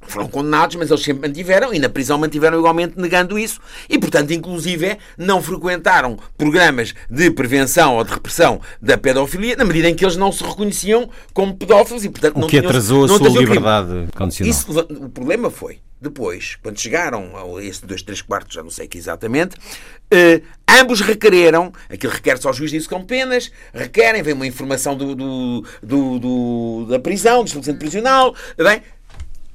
[0.02, 4.32] Foram condenados, mas eles sempre mantiveram, e na prisão mantiveram igualmente negando isso, e portanto,
[4.32, 10.04] inclusive, não frequentaram programas de prevenção ou de repressão da pedofilia, na medida em que
[10.04, 13.18] eles não se reconheciam como pedófilos e, portanto, o não que tinham, atrasou a não
[13.18, 13.56] sua traziam crime.
[13.58, 14.50] liberdade condicional.
[14.50, 18.88] Isso, o problema foi, depois, quando chegaram a esse 2, 3 quartos, já não sei
[18.88, 19.54] que exatamente,
[20.10, 20.40] eh,
[20.80, 25.14] ambos requereram, aquilo requer só o juiz disso com penas, requerem, vem uma informação do,
[25.14, 28.82] do, do, do da prisão, do estabelecimento prisional, bem,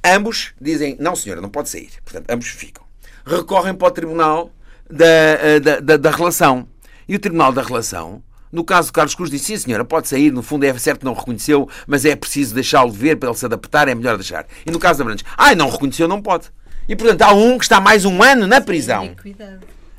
[0.04, 1.90] ambos dizem, não senhora, não pode sair.
[2.04, 2.84] Portanto, ambos ficam.
[3.24, 4.50] Recorrem para o tribunal
[4.90, 6.68] da, eh, da, da, da relação.
[7.08, 8.22] E o tribunal da relação
[8.56, 10.32] no caso do Carlos Cruz, disse: sim, senhora, pode sair.
[10.32, 13.44] No fundo, é certo que não reconheceu, mas é preciso deixá-lo ver para ele se
[13.44, 14.46] adaptar, é melhor deixar.
[14.64, 16.50] E no caso da Brandes, ah, não reconheceu, não pode.
[16.88, 19.14] E portanto, há um que está mais um ano na prisão.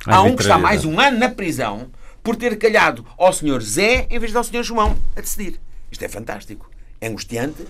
[0.05, 1.91] Há um que está mais um ano na prisão
[2.23, 5.59] por ter calhado ao senhor Zé em vez de ao senhor João a decidir.
[5.91, 6.69] Isto é fantástico.
[6.99, 7.63] É angustiante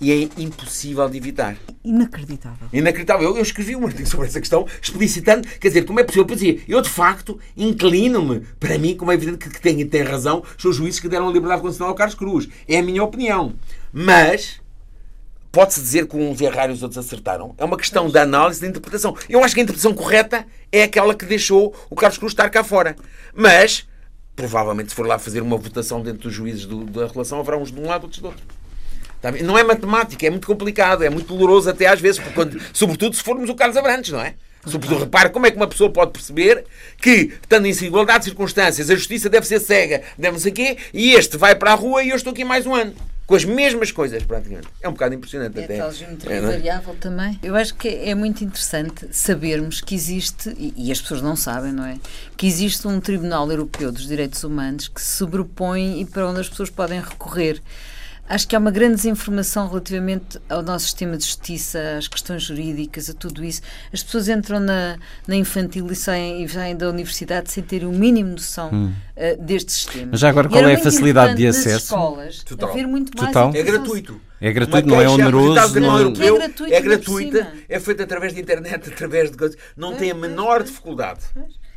[0.00, 1.56] e é impossível de evitar.
[1.84, 2.68] Inacreditável.
[2.72, 3.28] Inacreditável.
[3.28, 6.26] Eu, eu escrevi um artigo sobre essa questão, explicitando, quer dizer, como é possível.
[6.26, 10.02] Eu dizia, eu de facto inclino-me, para mim, como é evidente que, que tem, tem
[10.02, 12.48] razão, são juízes que deram a liberdade condicional ao Carlos Cruz.
[12.66, 13.54] É a minha opinião.
[13.92, 14.60] Mas.
[15.52, 17.56] Pode-se dizer que uns erraram e os outros acertaram.
[17.58, 19.16] É uma questão de análise, de interpretação.
[19.28, 22.62] Eu acho que a interpretação correta é aquela que deixou o Carlos Cruz estar cá
[22.62, 22.94] fora.
[23.34, 23.84] Mas,
[24.36, 27.72] provavelmente, se for lá fazer uma votação dentro dos juízes do, da relação, haverá uns
[27.72, 28.59] de um lado, outros do outro.
[29.42, 33.22] Não é matemática, é muito complicado, é muito doloroso até às vezes, quando, sobretudo se
[33.22, 34.34] formos o Carlos Abrantes, não é?
[34.66, 36.64] Sobretudo, repare como é que uma pessoa pode perceber
[37.00, 40.76] que, estando em igualdade de circunstâncias, a justiça deve ser cega, deve não sei quê,
[40.92, 42.94] e este vai para a rua e eu estou aqui mais um ano.
[43.26, 44.66] Com as mesmas coisas, praticamente.
[44.82, 45.76] É um bocado impressionante é até.
[45.78, 47.38] Tal geometria é, variável também.
[47.44, 51.72] Eu acho que é muito interessante sabermos que existe, e, e as pessoas não sabem,
[51.72, 51.96] não é?
[52.36, 56.48] Que existe um Tribunal Europeu dos Direitos Humanos que se sobrepõe e para onde as
[56.48, 57.62] pessoas podem recorrer.
[58.30, 63.10] Acho que há uma grande desinformação relativamente ao nosso sistema de justiça, às questões jurídicas,
[63.10, 63.60] a tudo isso.
[63.92, 67.90] As pessoas entram na, na infantil e saem, e saem da universidade sem ter o
[67.90, 68.92] mínimo noção hum.
[69.16, 70.10] uh, deste sistema.
[70.12, 71.86] Mas já agora, qual é a facilidade de acesso?
[71.86, 72.70] Escolas, Total.
[72.70, 73.50] haver muito mais Total.
[73.52, 74.20] É gratuito.
[74.40, 75.80] É gratuito, não é oneroso.
[75.80, 75.98] Não...
[75.98, 79.58] Europeu, é, gratuito, é gratuita, é feita através de internet, através de coisas.
[79.76, 81.20] Não tem a menor dificuldade.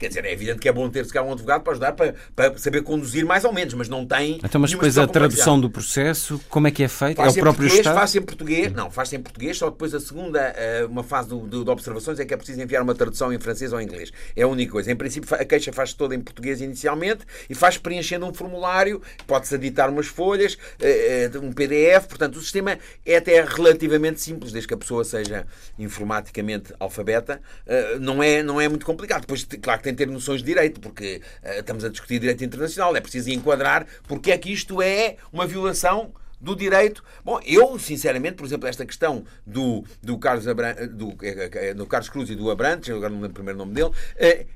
[0.04, 2.58] Quer dizer, é evidente que é bom ter se um advogado para ajudar para, para
[2.58, 4.38] saber conduzir mais ou menos, mas não tem.
[4.44, 7.22] Então, mas depois a tradução do processo, como é que é feita?
[7.22, 7.96] É o próprio Estado?
[7.96, 11.40] Faz-se em português, não, faz-se em português, só depois a segunda, eh, uma fase do,
[11.48, 14.12] do, de observações é que é preciso enviar uma tradução em francês ou em inglês.
[14.36, 14.92] É a única coisa.
[14.92, 19.56] Em princípio, a queixa faz toda em português inicialmente e faz preenchendo um formulário, pode-se
[19.56, 24.68] editar umas folhas, eh, eh, um PDF, portanto, o sistema é até relativamente simples, desde
[24.68, 25.48] que a pessoa seja
[25.80, 27.42] informaticamente alfabeta,
[28.02, 29.22] não é, não é muito complicado.
[29.22, 32.44] Depois, claro que tem que ter noções de direito, porque uh, estamos a discutir direito
[32.44, 37.04] internacional, é preciso enquadrar porque é que isto é uma violação do direito.
[37.24, 41.86] Bom, eu, sinceramente, por exemplo, esta questão do, do, Carlos, Abran do, eh, eh, do
[41.86, 43.92] Carlos Cruz e do Abrantes, agora não lembro o primeiro nome dele,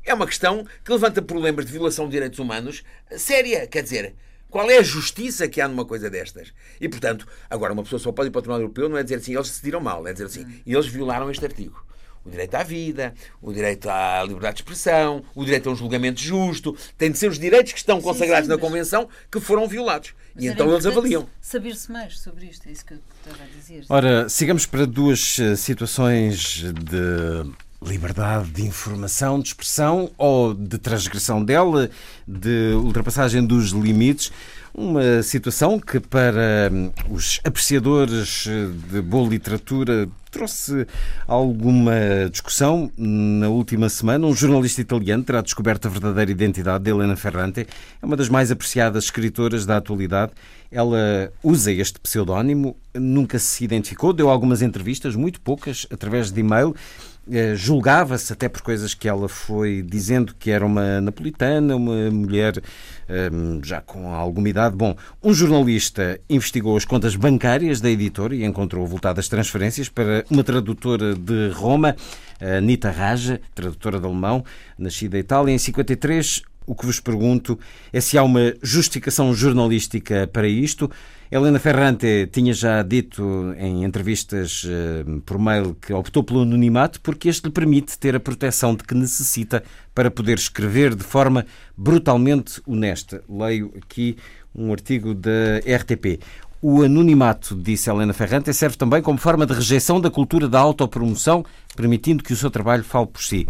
[0.04, 2.84] é uma questão que levanta problemas de violação de direitos humanos
[3.16, 3.66] séria.
[3.68, 4.16] Quer dizer,
[4.50, 6.54] qual é a justiça que há numa coisa destas?
[6.80, 9.16] E, portanto, agora uma pessoa só pode ir para o Tribunal Europeu, não é dizer
[9.16, 11.88] assim, eles decidiram mal, é dizer assim, eles violaram este artigo
[12.28, 16.20] o direito à vida, o direito à liberdade de expressão, o direito a um julgamento
[16.22, 16.76] justo.
[16.98, 20.14] Tem de ser os direitos que estão consagrados sim, sim, na Convenção que foram violados.
[20.36, 21.28] Mas e então eles avaliam.
[21.42, 23.86] Saber-se mais sobre isto, é isso que eu estava a dizer.
[23.90, 27.52] Ora, sigamos para duas eh, situações de
[27.82, 31.90] liberdade de informação, de expressão ou de transgressão dela,
[32.28, 34.32] de ultrapassagem dos limites.
[34.74, 38.48] Uma situação que, para hum, os apreciadores
[38.92, 40.86] de boa literatura, trouxe
[41.28, 41.94] alguma
[42.32, 42.92] discussão.
[42.96, 47.68] Na última semana, um jornalista italiano terá descoberto a verdadeira identidade de Helena Ferrante.
[48.02, 50.32] É uma das mais apreciadas escritoras da atualidade.
[50.72, 56.76] Ela usa este pseudónimo, nunca se identificou, deu algumas entrevistas, muito poucas, através de e-mail
[56.76, 57.17] eh,
[57.56, 62.62] julgava-se até por coisas que ela foi dizendo que era uma napolitana, uma mulher
[63.10, 64.76] ehm, já com alguma idade.
[64.76, 70.44] Bom, um jornalista investigou as contas bancárias da editora e encontrou voltadas transferências para uma
[70.44, 71.96] tradutora de Roma,
[72.40, 74.44] Anita Raja, tradutora de alemão,
[74.78, 77.58] nascida em Itália em 53 o que vos pergunto
[77.94, 80.92] é se há uma justificação jornalística para isto.
[81.30, 87.28] Helena Ferrante tinha já dito em entrevistas uh, por mail que optou pelo anonimato porque
[87.28, 89.62] este lhe permite ter a proteção de que necessita
[89.94, 93.22] para poder escrever de forma brutalmente honesta.
[93.28, 94.16] Leio aqui
[94.56, 96.22] um artigo da RTP.
[96.62, 101.44] O anonimato, disse Helena Ferrante, serve também como forma de rejeição da cultura da autopromoção,
[101.76, 103.46] permitindo que o seu trabalho fale por si.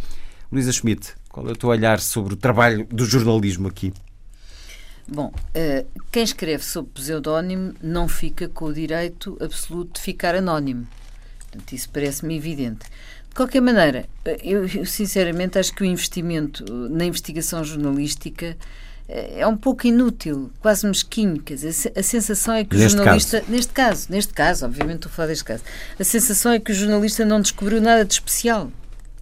[0.52, 3.94] Luísa Schmidt, qual é o teu olhar sobre o trabalho do jornalismo aqui?
[5.08, 10.86] Bom, eh, quem escreve sob pseudónimo não fica com o direito absoluto de ficar anónimo.
[11.40, 12.86] Portanto, isso parece-me evidente.
[13.30, 18.58] De qualquer maneira, eh, eu sinceramente acho que o investimento na investigação jornalística
[19.08, 21.42] é um pouco inútil, quase mesquinho.
[21.42, 23.40] Quer dizer, a sensação é que o neste jornalista.
[23.40, 23.52] Caso.
[23.52, 25.64] Neste caso, neste caso, obviamente estou a falar deste caso.
[25.98, 28.70] A sensação é que o jornalista não descobriu nada de especial.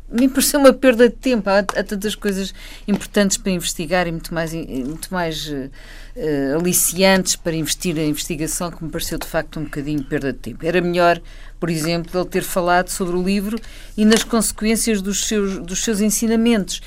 [0.09, 1.49] Me pareceu uma perda de tempo.
[1.49, 2.53] Há, há tantas coisas
[2.87, 8.83] importantes para investigar e muito mais, muito mais uh, aliciantes para investir em investigação que
[8.83, 10.65] me pareceu de facto um bocadinho perda de tempo.
[10.65, 11.19] Era melhor,
[11.59, 13.59] por exemplo, ele ter falado sobre o livro
[13.97, 16.81] e nas consequências dos seus, dos seus ensinamentos.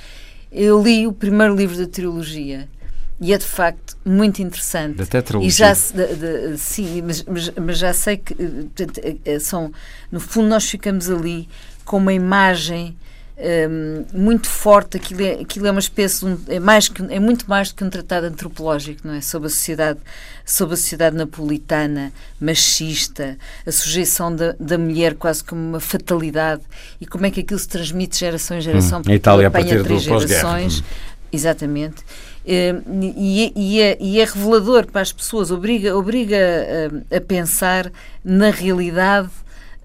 [0.51, 2.69] Eu li o primeiro livro da trilogia
[3.21, 4.97] e é de facto muito interessante.
[4.97, 5.49] Da tetralogia.
[5.49, 6.15] E já, de,
[6.53, 9.73] de, sim, mas, mas, mas, já sei que portanto, é, é, são,
[10.11, 11.49] no fundo nós ficamos ali
[11.85, 12.97] com uma imagem
[13.39, 17.49] um, muito forte, aquilo é, aquilo é uma espécie um, é, mais que, é muito
[17.49, 19.21] mais do que um tratado antropológico, não é?
[19.21, 20.01] Sobre a sociedade,
[20.45, 26.63] sobre a sociedade napolitana, machista, a sujeição da, da mulher quase como uma fatalidade
[27.01, 29.51] e como é que aquilo se transmite de geração em geração, hum, a Itália a
[29.51, 30.81] partir três do gerações.
[30.81, 30.85] Hum.
[31.31, 31.97] Exatamente.
[32.45, 36.39] E, e, é, e, é, revelador para as pessoas, obriga, obriga
[37.13, 37.93] a, a pensar
[38.25, 39.29] na realidade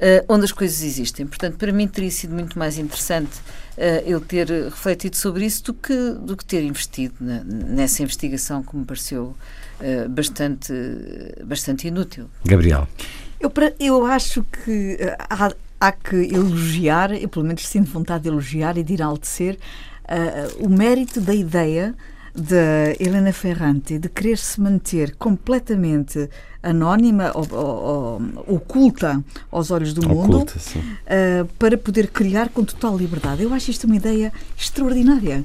[0.03, 1.25] uh, onde as coisas existem.
[1.25, 3.37] Portanto, para mim teria sido muito mais interessante
[3.77, 8.61] uh, eu ter refletido sobre isso do que, do que ter investido na, nessa investigação
[8.61, 9.35] que me pareceu
[9.79, 10.73] uh, bastante,
[11.45, 12.29] bastante inútil.
[12.45, 12.87] Gabriel.
[13.39, 14.97] Eu, eu acho que
[15.29, 19.57] há, há que elogiar, eu pelo menos sinto vontade de elogiar e de enaltecer
[20.59, 21.95] o mérito da ideia
[22.33, 26.29] da Helena Ferrante de querer se manter completamente
[26.63, 32.63] anónima ou, ou, ou oculta aos olhos do oculta, mundo uh, para poder criar com
[32.63, 33.43] total liberdade.
[33.43, 35.43] Eu acho isto uma ideia extraordinária.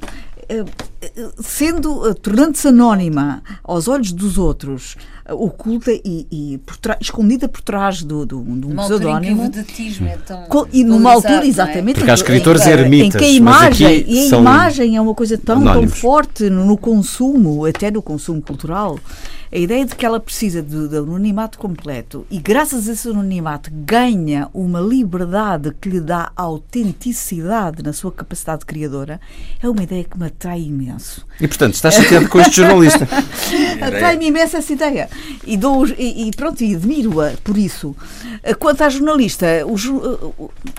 [0.51, 4.97] Uh, sendo, uh, tornando-se anónima aos olhos dos outros,
[5.29, 9.43] oculta e, e por escondida por trás do, do, do um pseudónimo.
[9.43, 11.99] É tão e numa altura, exatamente.
[11.99, 13.15] Porque há escritores em, ermitas.
[13.15, 16.77] Em que a imagem, e a imagem é uma coisa tão, tão forte no, no
[16.77, 18.97] consumo, até no consumo cultural
[19.51, 23.71] a ideia de que ela precisa de, de anonimato completo e, graças a esse anonimato,
[23.73, 29.19] ganha uma liberdade que lhe dá autenticidade na sua capacidade criadora,
[29.61, 31.25] é uma ideia que me atrai imenso.
[31.41, 33.07] E, portanto, está chateado com este jornalista.
[33.81, 35.09] Atrai-me imenso essa ideia.
[35.45, 37.95] E, dou, e, e pronto, e admiro-a por isso.
[38.59, 39.73] Quanto à jornalista, o,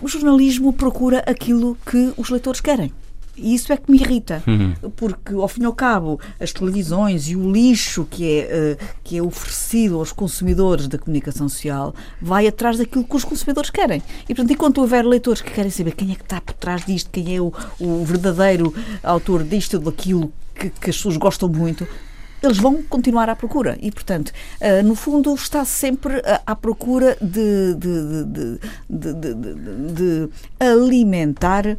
[0.02, 2.92] o jornalismo procura aquilo que os leitores querem.
[3.40, 4.74] E isso é que me irrita, uhum.
[4.96, 9.16] porque, ao fim e ao cabo, as televisões e o lixo que é, uh, que
[9.16, 14.02] é oferecido aos consumidores da comunicação social vai atrás daquilo que os consumidores querem.
[14.24, 17.10] E, portanto, enquanto houver leitores que querem saber quem é que está por trás disto,
[17.10, 21.86] quem é o, o verdadeiro autor disto ou daquilo que, que as pessoas gostam muito,
[22.42, 23.76] eles vão continuar à procura.
[23.80, 28.24] E, portanto, uh, no fundo, está sempre à procura de, de,
[28.88, 30.28] de, de,
[30.58, 31.76] alimentar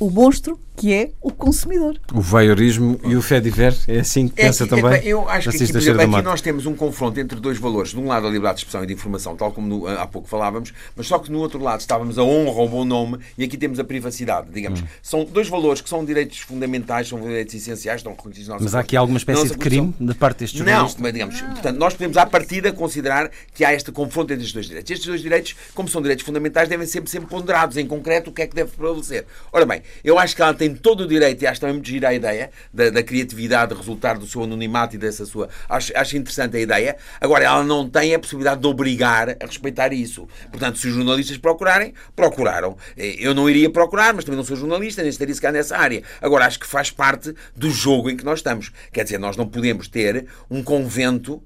[0.00, 1.98] o monstro que é o consumidor.
[2.12, 4.94] O voyeurismo e o fediver, é assim que é pensa também?
[4.94, 7.90] É, eu acho que aqui, por exemplo, aqui nós temos um confronto entre dois valores.
[7.90, 10.28] De um lado, a liberdade de expressão e de informação, tal como no, há pouco
[10.28, 13.56] falávamos, mas só que no outro lado estávamos a honra, o bom nome, e aqui
[13.56, 14.80] temos a privacidade, digamos.
[14.80, 14.86] Hum.
[15.02, 18.74] São dois valores que são direitos fundamentais, são direitos essenciais, estão reconhecidos na nossa Mas
[18.74, 20.96] há aqui alguma espécie de crime da parte destes jornalistas?
[20.96, 21.52] Não, mas digamos, ah.
[21.52, 24.90] portanto, nós podemos à partida considerar que há este confronto entre estes dois direitos.
[24.90, 28.42] Estes dois direitos, como são direitos fundamentais, devem sempre ser ponderados em concreto o que
[28.42, 29.24] é que deve prevalecer.
[29.52, 32.08] Ora bem, eu acho que ela tem todo o direito e acho também muito gira
[32.08, 35.48] a ideia da, da criatividade resultar do seu anonimato e dessa sua.
[35.68, 36.96] Acho, acho interessante a ideia.
[37.20, 40.28] Agora, ela não tem a possibilidade de obrigar a respeitar isso.
[40.50, 42.76] Portanto, se os jornalistas procurarem, procuraram.
[42.96, 46.02] Eh, eu não iria procurar, mas também não sou jornalista, nem estaria sequer nessa área.
[46.20, 48.72] Agora, acho que faz parte do jogo em que nós estamos.
[48.92, 51.42] Quer dizer, nós não podemos ter um convento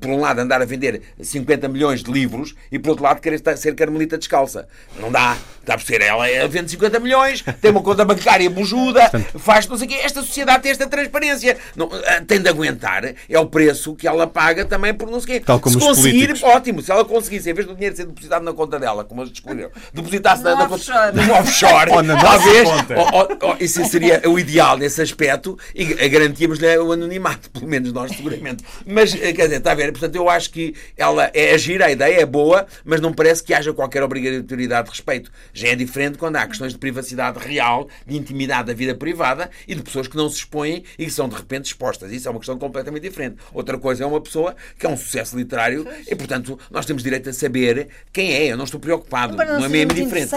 [0.00, 3.36] por um lado, andar a vender 50 milhões de livros e, por outro lado, querer
[3.36, 4.68] estar- ser carmelita descalça.
[5.00, 5.36] Não dá.
[5.60, 6.04] Está a perceber?
[6.04, 9.08] Ela eh, vende 50 milhões, tem uma conta bancária bujuda,
[9.38, 9.96] faz não sei o quê.
[10.02, 11.56] Esta sociedade tem esta transparência.
[11.76, 13.04] Não, eh, tem de aguentar.
[13.28, 15.44] É o preço que ela paga também por não sei o quê.
[15.46, 16.42] Tal como Se os conseguir, políticos.
[16.42, 16.82] ótimo.
[16.82, 19.70] Se ela conseguisse, em vez do dinheiro ser depositado na conta dela, como eles descobriram,
[19.94, 21.16] depositasse na, No na conta offshore.
[21.16, 22.98] num offshore, Ou na talvez, nossa conta.
[23.00, 27.68] ou- ou- ou- isso seria o ideal nesse aspecto e eh, garantíamos-lhe o anonimato, pelo
[27.68, 28.64] menos nós, seguramente.
[28.84, 29.90] Mas, eh, quer dizer, está a ver?
[29.92, 33.52] Portanto, eu acho que ela é gira, a ideia é boa, mas não parece que
[33.52, 35.30] haja qualquer obrigatoriedade de respeito.
[35.52, 39.74] Já é diferente quando há questões de privacidade real, de intimidade da vida privada e
[39.74, 42.12] de pessoas que não se expõem e que são de repente expostas.
[42.12, 43.36] Isso é uma questão completamente diferente.
[43.52, 47.28] Outra coisa é uma pessoa que é um sucesso literário e, portanto, nós temos direito
[47.28, 48.46] a saber quem é.
[48.52, 49.32] Eu não estou preocupado.
[49.34, 50.30] Embora não Não, é mesmo diferente.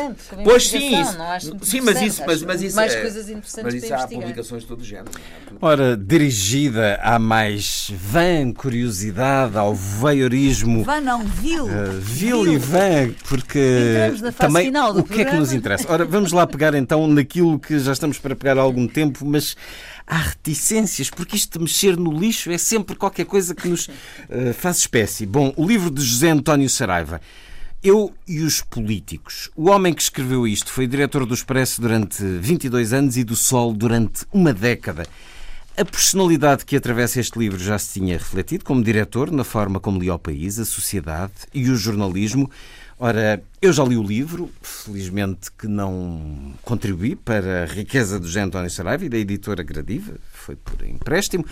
[0.44, 1.18] Pois sim, isso,
[1.64, 4.22] sim, mas isso, mas, mas isso mais é- coisas interessantes mas isso para há investigar.
[4.22, 5.12] publicações de todo o género.
[5.18, 5.56] é?
[5.62, 8.86] Ora, dirigida à mais vã curiosidade,
[9.54, 11.66] ao voyeurismo Vá não, vil.
[11.66, 15.92] Uh, vil e vã, porque também o que é que nos interessa?
[15.92, 19.56] Ora, vamos lá pegar então naquilo que já estamos para pegar há algum tempo, mas
[20.06, 24.54] há reticências, porque isto de mexer no lixo é sempre qualquer coisa que nos uh,
[24.54, 25.26] faz espécie.
[25.26, 27.20] Bom, o livro de José António Saraiva.
[27.84, 29.52] Eu e os políticos.
[29.56, 33.74] O homem que escreveu isto foi diretor do Expresso durante 22 anos e do Sol
[33.74, 35.06] durante uma década.
[35.78, 40.00] A personalidade que atravessa este livro já se tinha refletido como diretor na forma como
[40.00, 42.50] lia o país, a sociedade e o jornalismo.
[42.98, 48.40] Ora, eu já li o livro, felizmente que não contribuí para a riqueza do José
[48.40, 51.46] António Saraiva e da editora Gradiva, foi por empréstimo.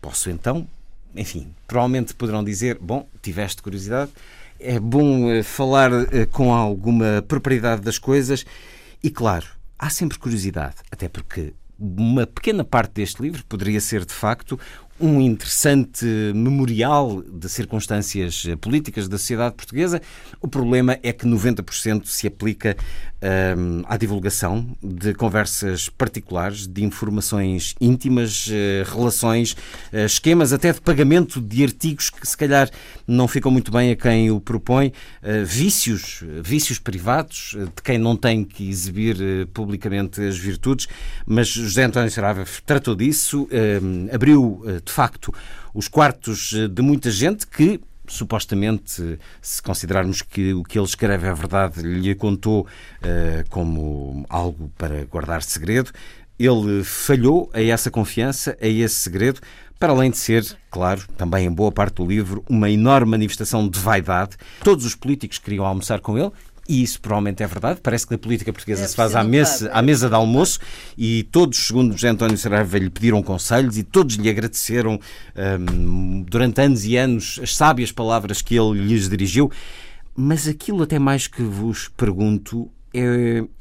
[0.00, 0.66] Posso então,
[1.14, 4.10] enfim, provavelmente poderão dizer: bom, tiveste curiosidade,
[4.58, 8.46] é bom eh, falar eh, com alguma propriedade das coisas
[9.02, 9.48] e, claro,
[9.78, 14.58] há sempre curiosidade, até porque uma pequena parte deste livro poderia ser, de facto,
[14.98, 20.00] um interessante memorial de circunstâncias eh, políticas da sociedade portuguesa.
[20.40, 22.76] O problema é que 90% se aplica
[23.56, 29.56] hum, à divulgação de conversas particulares, de informações íntimas, eh, relações,
[29.92, 32.70] eh, esquemas até de pagamento de artigos que se calhar
[33.06, 34.92] não ficam muito bem a quem o propõe,
[35.44, 39.16] vícios, vícios privados de quem não tem que exibir
[39.52, 40.88] publicamente as virtudes,
[41.24, 43.80] mas José António Saraiva tratou disso, eh,
[44.14, 45.34] abriu de facto
[45.74, 51.26] os quartos eh, de muita gente que supostamente, se considerarmos que o que ele escreve
[51.26, 52.66] é verdade, lhe contou
[53.02, 55.90] eh, como algo para guardar segredo,
[56.38, 59.40] ele falhou a essa confiança, a esse segredo,
[59.78, 63.78] para além de ser, claro, também em boa parte do livro, uma enorme manifestação de
[63.78, 64.36] vaidade.
[64.62, 66.30] Todos os políticos queriam almoçar com ele.
[66.68, 67.80] E isso provavelmente é verdade.
[67.82, 70.58] Parece que na política portuguesa É se faz à mesa, à mesa de almoço
[70.96, 74.98] e todos, segundo José António Saraiva, lhe pediram conselhos e todos lhe agradeceram
[75.60, 79.50] hum, durante anos e anos as sábias palavras que ele lhes dirigiu.
[80.14, 83.56] Mas aquilo até mais que vos pergunto é a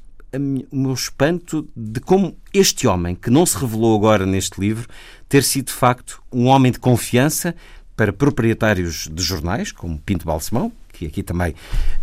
[0.71, 4.87] o meu espanto de como este homem, que não se revelou agora neste livro,
[5.29, 7.55] ter sido de facto um homem de confiança
[7.95, 11.53] para proprietários de jornais, como Pinto Balsemão, que aqui também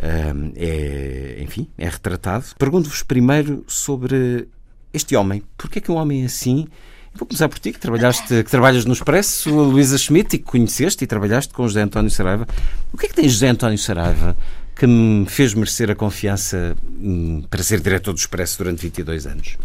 [0.03, 2.45] hum, é, enfim, é retratado.
[2.59, 4.49] Pergunto-vos primeiro sobre
[4.93, 5.43] este homem.
[5.57, 6.67] Porquê é que um homem assim...
[7.15, 11.05] Vou começar por ti, que, trabalhaste, que trabalhas no Expresso, Luísa Schmidt, e que conheceste
[11.05, 12.49] e trabalhaste com José António Saraiva.
[12.91, 14.35] O que é que tem José António Saraiva
[14.75, 19.59] que me fez merecer a confiança hum, para ser diretor do Expresso durante 22 anos?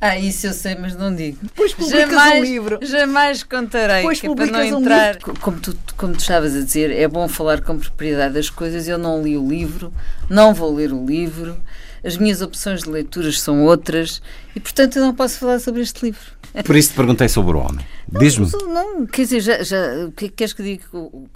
[0.00, 1.38] Ah, isso eu sei, mas não digo.
[1.54, 2.78] Pois publicas jamais, um livro.
[2.80, 4.02] Jamais contarei.
[4.02, 5.18] Pois que é para não publicas um entrar.
[5.18, 8.88] Como, tu, como tu estavas a dizer, é bom falar com propriedade das coisas.
[8.88, 9.92] Eu não li o livro,
[10.28, 11.56] não vou ler o livro.
[12.02, 14.22] As minhas opções de leituras são outras
[14.56, 16.39] e, portanto, eu não posso falar sobre este livro.
[16.64, 17.84] Por isso te perguntei sobre o homem.
[18.18, 20.82] Diz-me, Não, quer dizer, já, já, o que é que queres que diga?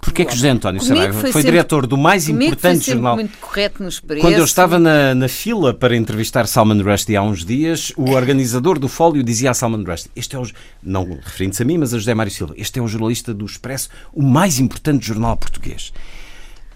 [0.01, 3.15] porquê é que José António Saraiva foi, foi diretor do mais foi importante sempre jornal?
[3.15, 4.21] muito correto nos preços.
[4.21, 8.77] Quando eu estava na, na fila para entrevistar Salman Rushdie há uns dias, o organizador
[8.77, 10.45] do Fólio dizia a Salman Rushdie, este é o,
[10.83, 13.89] não referindo-se a mim, mas a José Mário Silva, este é o jornalista do Expresso,
[14.13, 15.93] o mais importante jornal português.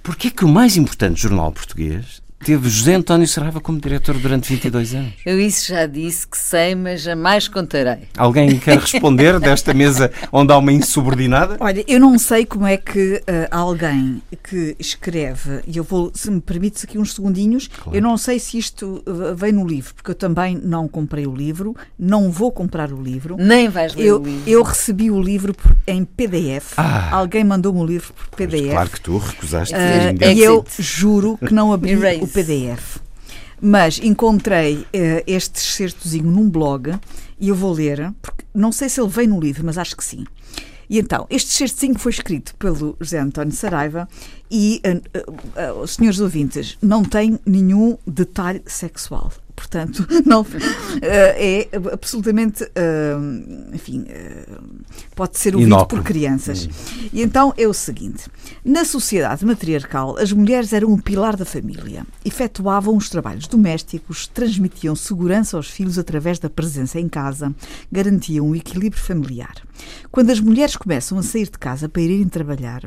[0.01, 4.49] Porquê é que o mais importante jornal português teve José António Saraiva como diretor durante
[4.49, 5.13] 22 anos?
[5.25, 8.07] Eu isso já disse que sei, mas jamais contarei.
[8.17, 11.57] Alguém quer responder desta mesa onde há uma insubordinada?
[11.59, 16.29] Olha, eu não sei como é que ah, alguém que escreve, e eu vou, se
[16.31, 20.11] me permites aqui uns segundinhos, eu não sei se isto ah, vem no livro, porque
[20.11, 23.35] eu também não comprei o livro, não vou comprar o livro.
[23.37, 24.49] Nem vais ler Eu, o livro.
[24.49, 26.73] eu recebi o livro por- em PDF.
[26.77, 27.09] Ah.
[27.15, 28.71] Alguém mandou-me o livro por PDF.
[28.71, 29.73] Claro que tu recusaste.
[29.75, 31.95] É e eu juro que não abri
[32.33, 32.99] PDF.
[33.61, 36.97] Mas encontrei eh, este excertozinho num blog
[37.39, 40.03] e eu vou ler, porque não sei se ele vem no livro, mas acho que
[40.03, 40.25] sim.
[40.89, 44.07] E então, este certinho foi escrito pelo José António Saraiva
[44.49, 50.45] e, uh, uh, uh, senhores ouvintes, não tem nenhum detalhe sexual portanto, não,
[51.01, 52.63] é absolutamente,
[53.73, 54.05] enfim,
[55.15, 56.01] pode ser ouvido Inóculo.
[56.01, 56.65] por crianças.
[56.65, 57.09] Hum.
[57.11, 58.27] E então é o seguinte:
[58.63, 64.95] na sociedade matriarcal, as mulheres eram o pilar da família, efetuavam os trabalhos domésticos, transmitiam
[64.95, 67.53] segurança aos filhos através da presença em casa,
[67.91, 69.55] garantiam o equilíbrio familiar.
[70.11, 72.81] Quando as mulheres começam a sair de casa para irem trabalhar,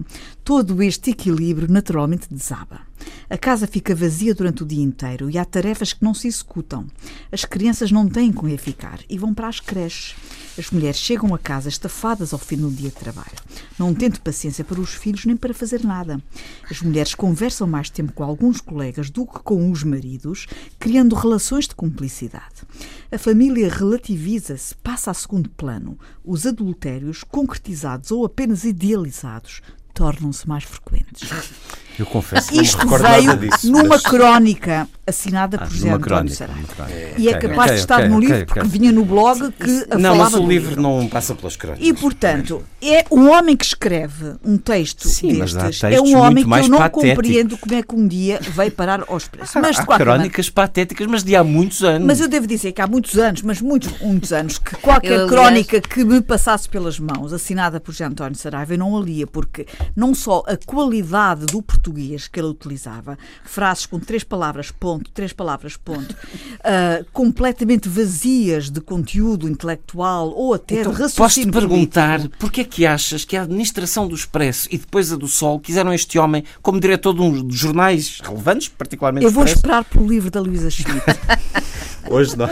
[0.45, 2.81] todo este equilíbrio naturalmente desaba.
[3.29, 6.87] A casa fica vazia durante o dia inteiro e há tarefas que não se executam.
[7.31, 10.15] As crianças não têm com quem ficar e vão para as creches.
[10.59, 13.39] As mulheres chegam a casa estafadas ao fim do dia de trabalho,
[13.79, 16.23] não tendo paciência para os filhos nem para fazer nada.
[16.71, 20.47] As mulheres conversam mais tempo com alguns colegas do que com os maridos,
[20.79, 22.63] criando relações de cumplicidade.
[23.11, 25.99] A família relativiza-se, passa a segundo plano.
[26.23, 29.63] Os adultérios, concretizados ou apenas idealizados,
[29.93, 31.31] tornam-se mais frequentes.
[31.99, 34.03] Eu confesso que Isto não me veio disso, numa mas...
[34.03, 36.91] crónica assinada por ah, José António Saraiva.
[36.91, 39.53] É, e é capaz okay, de estar okay, no okay, livro porque vinha no blog
[39.53, 41.87] que a Não, mas o livro livro não passa pelas crónicas.
[41.87, 45.83] E, portanto, é um homem que escreve um texto Sim, destes.
[45.83, 47.15] é um homem que eu não patéticos.
[47.15, 49.55] compreendo como é que um dia veio parar aos preços.
[49.61, 52.07] Mas, há, há crónicas maneira, patéticas, mas de há muitos anos.
[52.07, 55.29] Mas eu devo dizer que há muitos anos, mas muitos, muitos anos, que qualquer eu,
[55.29, 55.93] crónica aliás...
[55.93, 59.67] que me passasse pelas mãos, assinada por José António Saraiva, eu não a lia, porque
[59.97, 65.33] não só a qualidade do português que ele utilizava, frases com três palavras, ponto, três
[65.33, 72.29] palavras, ponto, uh, completamente vazias de conteúdo intelectual ou até então, de raciocínio Posso-te perguntar
[72.39, 75.93] porquê é que achas que a administração do Expresso e depois a do Sol quiseram
[75.93, 80.41] este homem como diretor de uns jornais relevantes, particularmente Eu vou esperar pelo livro da
[80.41, 81.03] Luísa Schmidt.
[82.13, 82.49] Hoje não.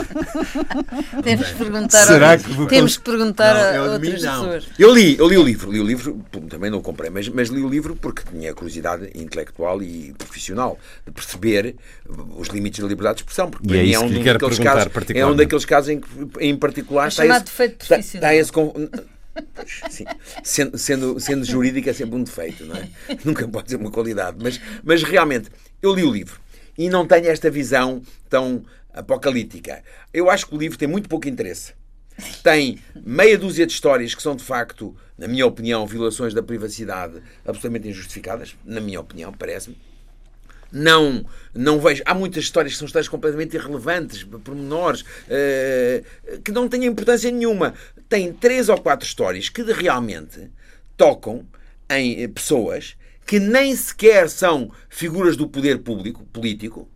[1.21, 2.65] Temos que perguntar, Será que vou...
[2.65, 4.67] Temos que perguntar não, a outras pessoas.
[4.79, 7.49] Eu li, eu li o livro, li o livro, também não o comprei, mas, mas
[7.49, 11.75] li o livro porque tinha curiosidade intelectual e profissional de perceber
[12.37, 15.35] os limites da liberdade de expressão, porque e é, é, um daqueles casos, é um
[15.35, 16.09] daqueles casos em que
[16.39, 18.51] em particular é está esse, defeito está, está esse
[19.89, 20.05] Sim.
[20.43, 22.89] Sendo, sendo, sendo jurídico é sempre um defeito, não é?
[23.23, 24.37] Nunca pode ser uma qualidade.
[24.41, 25.49] Mas, mas realmente,
[25.81, 26.39] eu li o livro
[26.77, 29.83] e não tenho esta visão tão apocalíptica.
[30.13, 31.73] Eu acho que o livro tem muito pouco interesse.
[32.43, 37.21] Tem meia dúzia de histórias que são, de facto, na minha opinião, violações da privacidade
[37.45, 38.55] absolutamente injustificadas.
[38.65, 39.77] Na minha opinião, parece-me.
[40.71, 42.01] Não, não vejo.
[42.05, 47.73] Há muitas histórias que são histórias completamente irrelevantes, pormenores, uh, que não têm importância nenhuma.
[48.07, 50.49] Tem três ou quatro histórias que realmente
[50.95, 51.45] tocam
[51.89, 56.89] em pessoas que nem sequer são figuras do poder público, político,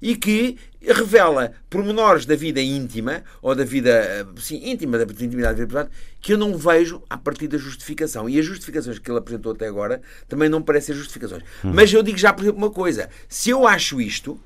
[0.00, 5.64] e que revela pormenores da vida íntima, ou da vida sim, íntima, da intimidade da
[5.64, 5.90] vida privada,
[6.20, 8.28] que eu não vejo a partir da justificação.
[8.28, 11.42] E as justificações que ele apresentou até agora também não parecem justificações.
[11.64, 11.72] Uhum.
[11.72, 14.40] Mas eu digo já, por exemplo, uma coisa: se eu acho isto,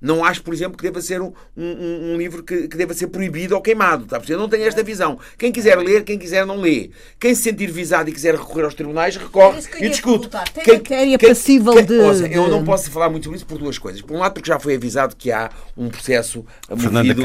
[0.00, 3.08] não acho, por exemplo, que deva ser um, um, um livro que, que, deva ser
[3.08, 4.06] proibido ou queimado.
[4.06, 4.20] Tá?
[4.28, 5.18] Eu não tenho esta visão.
[5.36, 6.90] Quem quiser ler, quem quiser não lê.
[7.18, 10.28] Quem se sentir visado e quiser recorrer aos tribunais, recorre e discute.
[10.54, 13.46] Tem quem, matéria quem, passível quem, de, ouça, Eu não posso falar muito sobre isso
[13.46, 14.00] por duas coisas.
[14.00, 17.22] Por um lado, porque já foi avisado que há um processo movido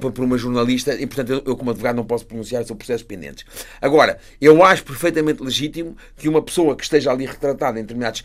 [0.00, 3.06] por, por uma jornalista e, portanto, eu, eu, como advogado, não posso pronunciar sobre processos
[3.06, 3.44] pendentes.
[3.80, 8.24] Agora, eu acho perfeitamente legítimo que uma pessoa que esteja ali retratada em determinados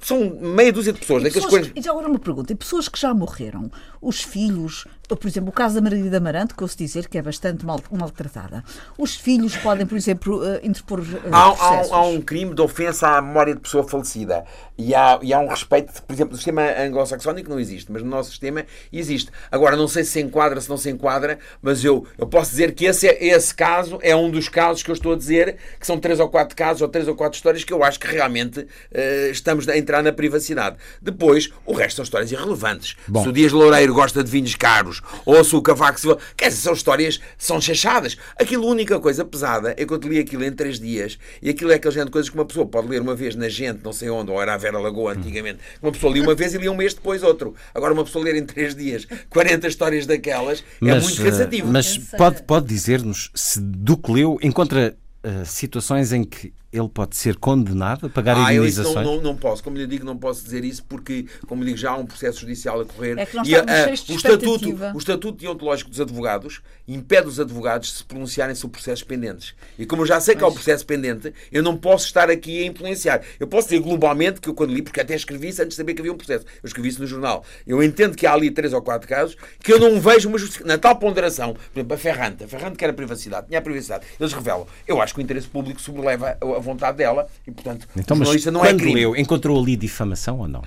[0.00, 1.24] são meia dúzia de pessoas.
[1.24, 2.52] E, pessoas, e já agora uma pergunta.
[2.52, 3.70] E pessoas que já morreram,
[4.00, 7.22] os filhos, por exemplo, o caso da Margarida Amarante, que eu ouço dizer que é
[7.22, 8.62] bastante mal, maltratada,
[8.98, 13.08] os filhos podem, por exemplo, uh, interpor uh, há, há, há, um crime de ofensa
[13.08, 14.44] à memória de pessoa falecida.
[14.76, 18.08] E há, e há um respeito, por exemplo, no sistema anglo-saxónico não existe, mas no
[18.08, 19.30] nosso sistema existe.
[19.50, 22.72] Agora, não sei se se enquadra, se não se enquadra, mas eu, eu posso dizer
[22.72, 25.86] que esse, é, esse caso é um dos casos que eu estou a dizer, que
[25.86, 28.60] são três ou quatro casos, ou três ou quatro histórias, que eu acho que realmente
[28.60, 30.76] uh, estamos a entrar entrar na privacidade.
[31.00, 32.96] Depois, o resto são histórias irrelevantes.
[33.06, 33.22] Bom.
[33.22, 34.93] Se o Dias Loureiro gosta de vinhos caros,
[35.24, 36.18] ou se o Cavaco Silva...
[36.36, 38.16] Quer dizer, são histórias, são chachadas.
[38.38, 41.50] Aquilo, a única coisa pesada é que eu te li aquilo em três dias, e
[41.50, 43.80] aquilo é aquele género de coisas que uma pessoa pode ler uma vez na gente,
[43.82, 45.58] não sei onde, ou era a Vera Lagoa antigamente.
[45.82, 47.54] Uma pessoa lia uma vez e lia um mês depois outro.
[47.74, 51.72] Agora, uma pessoa ler em três dias 40 histórias daquelas é mas, muito cansativo.
[51.72, 57.16] Mas pode, pode dizer-nos se do que leu encontra uh, situações em que ele pode
[57.16, 59.06] ser condenado a pagar Ah, indenizações?
[59.06, 61.78] não, não, não posso, como lhe digo, não posso dizer isso porque, como lhe digo,
[61.78, 63.18] já há um processo judicial a correr.
[63.18, 67.28] É que nós e a- a- de o, estatuto, o estatuto deontológico dos advogados impede
[67.28, 69.54] os advogados de se pronunciarem sobre processos pendentes.
[69.78, 72.62] E como eu já sei que há um processo pendente, eu não posso estar aqui
[72.62, 73.22] a influenciar.
[73.38, 75.94] Eu posso dizer globalmente que eu quando li, porque até escrevi isso antes de saber
[75.94, 76.44] que havia um processo.
[76.62, 77.44] Eu escrevi isso no jornal.
[77.66, 80.66] Eu entendo que há ali três ou quatro casos que eu não vejo uma justificação.
[80.74, 84.04] Na tal ponderação, por exemplo, a Ferrante, a Ferrante quer a privacidade, tinha a privacidade.
[84.18, 84.66] Eles revelam.
[84.86, 88.28] Eu acho que o interesse público sobreleva a vontade dela e, portanto, Então, o mas
[88.28, 88.94] jornalista não é quando crime.
[88.94, 90.62] leu, encontrou ali difamação ou não?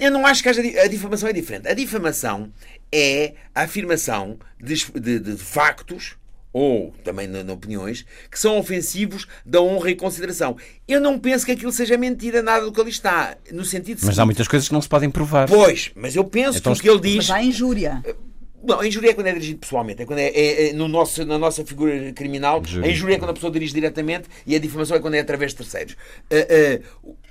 [0.00, 0.62] Eu não acho que haja.
[0.82, 1.66] A difamação é diferente.
[1.68, 2.52] A difamação
[2.92, 6.14] é a afirmação de, de- de factos,
[6.52, 10.56] ou também na, na opiniões, que são ofensivos da honra e consideração.
[10.86, 13.36] Eu não penso que aquilo seja mentira, nada do que ali está.
[13.52, 15.48] No sentido Mas há seguinte, muitas coisas que não se podem provar.
[15.48, 17.28] Pois, mas eu penso Então, que o que ele diz.
[17.28, 18.02] Mas há injúria.
[18.62, 21.24] Não, a injúria é quando é dirigido pessoalmente, é quando é, é- é no nosso,
[21.24, 22.62] na nossa figura criminal.
[22.64, 22.86] Jurídica.
[22.86, 25.52] A injúria é quando a pessoa dirige diretamente e a difamação é quando é através
[25.52, 25.96] de terceiros.
[26.30, 26.80] Ah, ah,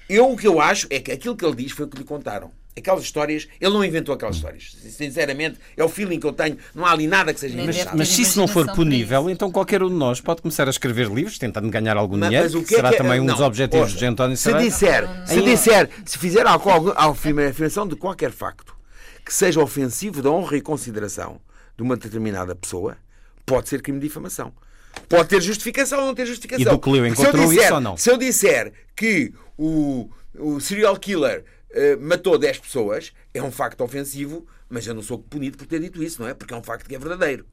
[0.10, 2.04] eu o que eu acho é que aquilo que ele diz foi o que lhe
[2.06, 2.50] contaram.
[2.78, 4.78] Aquelas histórias, ele não inventou aquelas histórias.
[4.92, 6.58] Sinceramente, é o feeling que eu tenho.
[6.76, 7.98] Não há ali nada que seja Nem Mas, inventado.
[7.98, 11.08] mas se isso não for punível, então qualquer um de nós pode começar a escrever
[11.10, 13.20] livros tentando ganhar algum Mas- dinheiro, mas o que que é será que é- também
[13.20, 17.06] um dos objetivos ouça, de António Se disser, se disser, se fizer algo, algo- a
[17.10, 18.77] afirmação de qualquer facto
[19.28, 21.42] que seja ofensivo da honra e consideração
[21.76, 22.98] de uma determinada pessoa,
[23.46, 24.54] pode ser crime de difamação.
[25.10, 26.62] Pode ter justificação ou não ter justificação.
[26.62, 27.98] E do que leu, Se eu encontrou disser- isso ou não?
[27.98, 33.82] Se eu disser que o, o serial killer eh, matou 10 pessoas, é um facto
[33.82, 36.34] ofensivo, mas eu não sou punido por ter dito isso, não é?
[36.34, 37.46] Porque é um facto que é verdadeiro.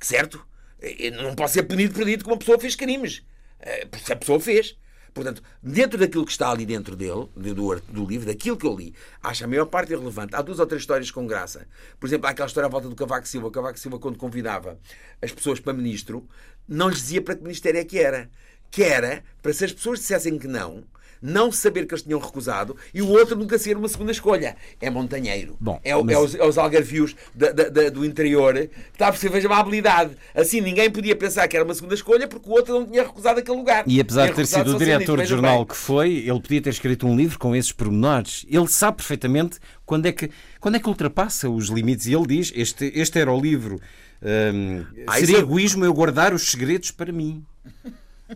[0.00, 0.42] Certo?
[0.80, 3.22] Eu não posso ser punido por ter dito que uma pessoa fez crimes.
[3.60, 4.74] Eh, Se a pessoa fez.
[5.12, 8.94] Portanto, dentro daquilo que está ali dentro dele, do, do, livro, daquilo que eu li,
[9.22, 10.34] acho a maior parte irrelevante.
[10.34, 11.66] Há duas ou três histórias com graça.
[11.98, 13.48] Por exemplo, há aquela história à volta do Cavaco Silva.
[13.48, 14.78] O Cavaco Silva, quando convidava
[15.20, 16.26] as pessoas para ministro,
[16.68, 18.30] não lhes dizia para que ministério é que era.
[18.70, 20.84] Que era para se as pessoas dissessem que não,
[21.22, 24.56] não saber que eles tinham recusado e o outro nunca ser uma segunda escolha.
[24.80, 25.56] É montanheiro.
[25.60, 28.56] Bom, é, o- mas- é os, é os algarvios da- da- da- do interior.
[28.92, 29.34] Está a perceber?
[29.34, 30.16] Veja uma habilidade.
[30.34, 33.40] Assim, ninguém podia pensar que era uma segunda escolha porque o outro não tinha recusado
[33.40, 33.84] aquele lugar.
[33.86, 35.66] E apesar de ter sido o diretor de jornal bem.
[35.66, 38.46] que foi, ele podia ter escrito um livro com esses pormenores.
[38.48, 42.06] Ele sabe perfeitamente quando é que, quando é que ultrapassa os limites.
[42.06, 43.80] E ele diz: este, este era o livro.
[44.22, 47.44] hum, Ah, seria é- egoísmo eu guardar os segredos para mim.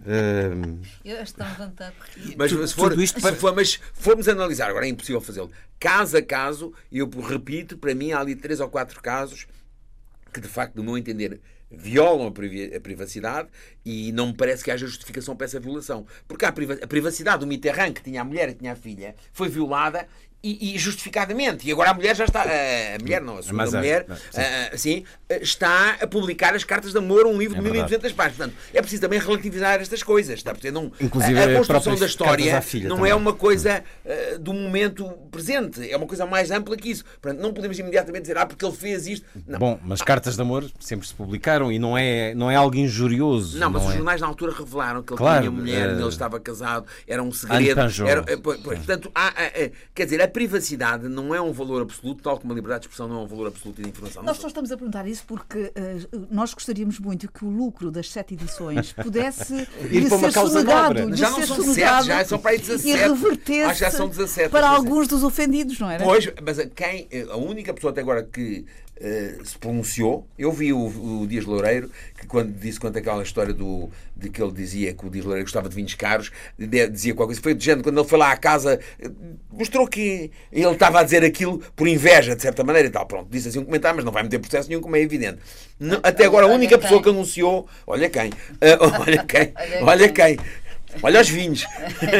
[0.06, 2.34] Hum, Eu estou levantado por rir.
[2.36, 6.22] Mas se, for, isto se for- mas formos analisar, agora é impossível fazê-lo, caso a
[6.22, 9.46] caso, e eu repito, para mim há ali três ou quatro casos
[10.32, 11.40] que, de facto, no meu entender,
[11.70, 13.48] violam a privacidade
[13.84, 16.06] e não me parece que haja justificação para essa violação.
[16.26, 20.06] Porque a privacidade do Mitterrand, que tinha a mulher e tinha a filha, foi violada
[20.44, 21.66] e, e justificadamente.
[21.66, 22.42] E agora a mulher já está.
[22.42, 24.40] A mulher não, a segunda Mas é, mulher, sim.
[24.40, 27.90] ah, sim, ah, está a publicar as cartas de amor, um livro É de verdade.
[27.90, 28.36] 1200 páginas.
[28.36, 30.34] Portanto, é preciso também relativizar estas coisas.
[30.34, 30.72] Está a perceber?
[30.74, 33.10] Não, Inclusive, a, a construção da história não também.
[33.10, 37.04] é uma coisa ah, do momento presente, é uma coisa mais ampla que isso.
[37.22, 39.26] Portanto, não podemos imediatamente dizer, ah, porque ele fez isto.
[39.46, 39.58] Não.
[39.58, 43.58] Bom, mas cartas de amor sempre se publicaram e não é, não é algo injurioso.
[43.58, 43.96] Não, mas os é?
[43.96, 47.32] jornais na altura revelaram que ele Claro, tinha mulher, eh, ele estava casado, era um
[47.32, 47.80] segredo.
[48.06, 51.82] Era, eh, pois, pois, portanto, há, eh, quer dizer, a privacidade não é um valor
[51.82, 54.20] absoluto, tal como a liberdade de expressão não é um valor absoluto de informação.
[54.24, 58.10] Nós só estamos a perguntar isso porque eh, nós gostaríamos muito que o lucro das
[58.10, 59.54] sete edições pudesse
[59.90, 62.58] Ir lhe para uma ser causa sonegado, já não são sete, já são para aí
[62.58, 62.88] 17.
[62.88, 64.76] e revertesse Acho que já são 17, para 17.
[64.76, 66.02] alguns dos ofendidos, não era?
[66.02, 68.66] Pois, mas a quem, a única pessoa até agora que
[69.00, 73.52] eh, se pronunciou, eu vi o, o Dias Loureiro, que quando disse quanto aquela história
[73.52, 77.12] do, de que ele dizia que o Dias Loureiro gostava de vinhos caros, de- dizia
[77.14, 79.10] qualquer coisa, foi de género, quando ele foi lá à casa, eh,
[79.50, 83.06] mostrou que ele estava a dizer aquilo por inveja, de certa maneira e tal.
[83.06, 85.38] Pronto, disse assim um comentário, mas não vai meter processo nenhum, como é evidente.
[85.78, 88.30] Não- até agora, a única pessoa que anunciou, olha quem,
[88.60, 90.36] eh, olha quem, olha quem.
[91.02, 91.66] Olha os vinhos.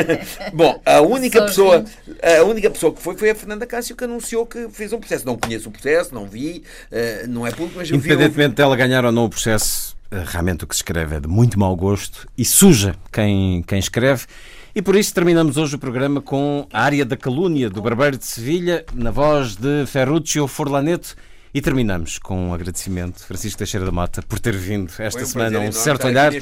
[0.53, 1.85] Bom, a única Só pessoa,
[2.23, 5.25] a única pessoa que foi foi a Fernanda Cássio que anunciou que fez um processo.
[5.27, 8.07] Não conheço o processo, não vi, eh, não é público, mas eu vi.
[8.07, 11.29] Independentemente dela ganhar ou não o processo, eh, realmente o que se escreve é de
[11.29, 14.27] muito mau gosto e suja quem, quem escreve.
[14.75, 18.27] E por isso terminamos hoje o programa com a área da calúnia do Barbeiro de
[18.27, 21.17] Sevilha, na voz de Ferruccio Forlaneto.
[21.55, 25.59] E terminamos com um agradecimento, Francisco Teixeira da Mata, por ter vindo esta um semana
[25.59, 26.33] a um certo olhar.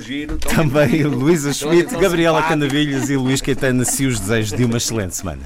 [0.00, 2.40] Giro, Também Luísa Tão- Schmidt, tão Gabriela.
[2.44, 5.42] Canavilhas e Luís Caetano, se os desejos de uma excelente semana.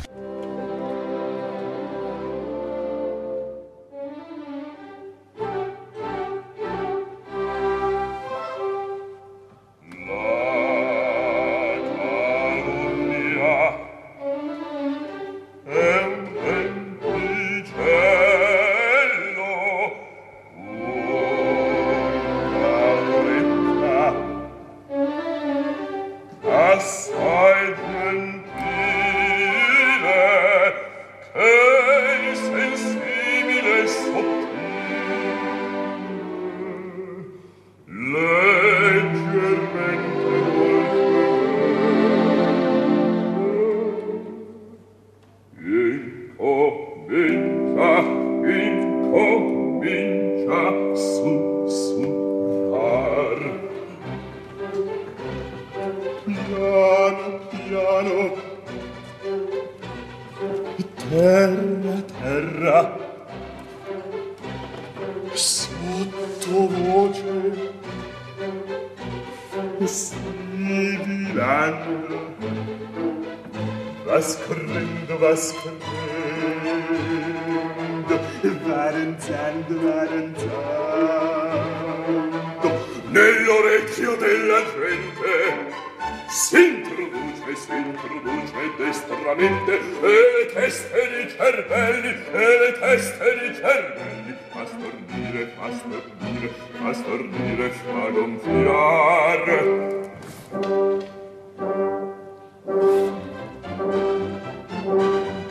[88.76, 94.36] destramente e le teste di cervelli e le teste di cervelli.
[94.50, 96.48] Fa stornire fa stornire
[96.80, 99.42] fa stornire fa gonfiar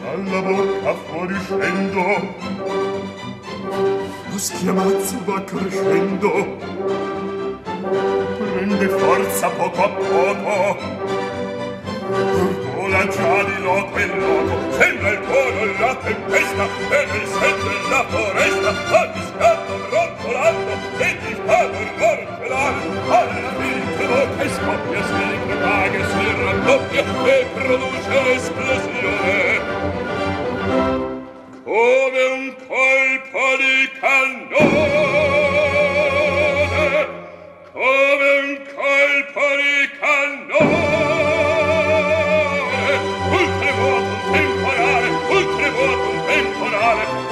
[0.02, 2.04] dalla bocca fuori scendo.
[4.32, 6.84] Lo schiamazzo va crescendo
[8.66, 11.06] prende forza poco a poco
[12.96, 18.70] lancia di loco in loco sembra il coro la tempesta e nel sette la foresta
[18.70, 23.84] a discatto brontolando e ti fa dormor celare alla fine
[24.38, 29.44] che scoppia si propaga si raddoppia e produce esplosione
[31.66, 34.64] come un colpo di cannone
[37.74, 40.85] come un colpo di cannone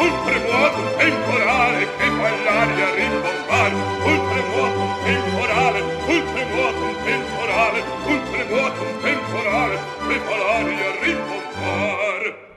[0.04, 8.84] un tremuoto temporale che fa l'aria rimbombare un tremuoto temporale un tremuoto temporale un tremuoto
[9.02, 12.53] temporale che fa l'aria rimbombare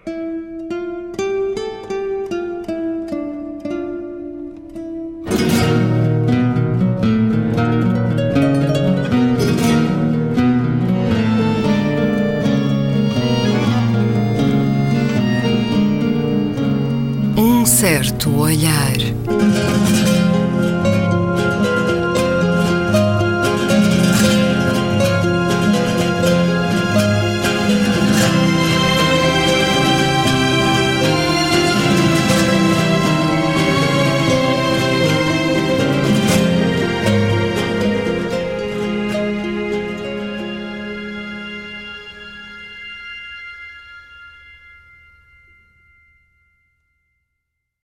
[18.07, 20.16] certo olhar.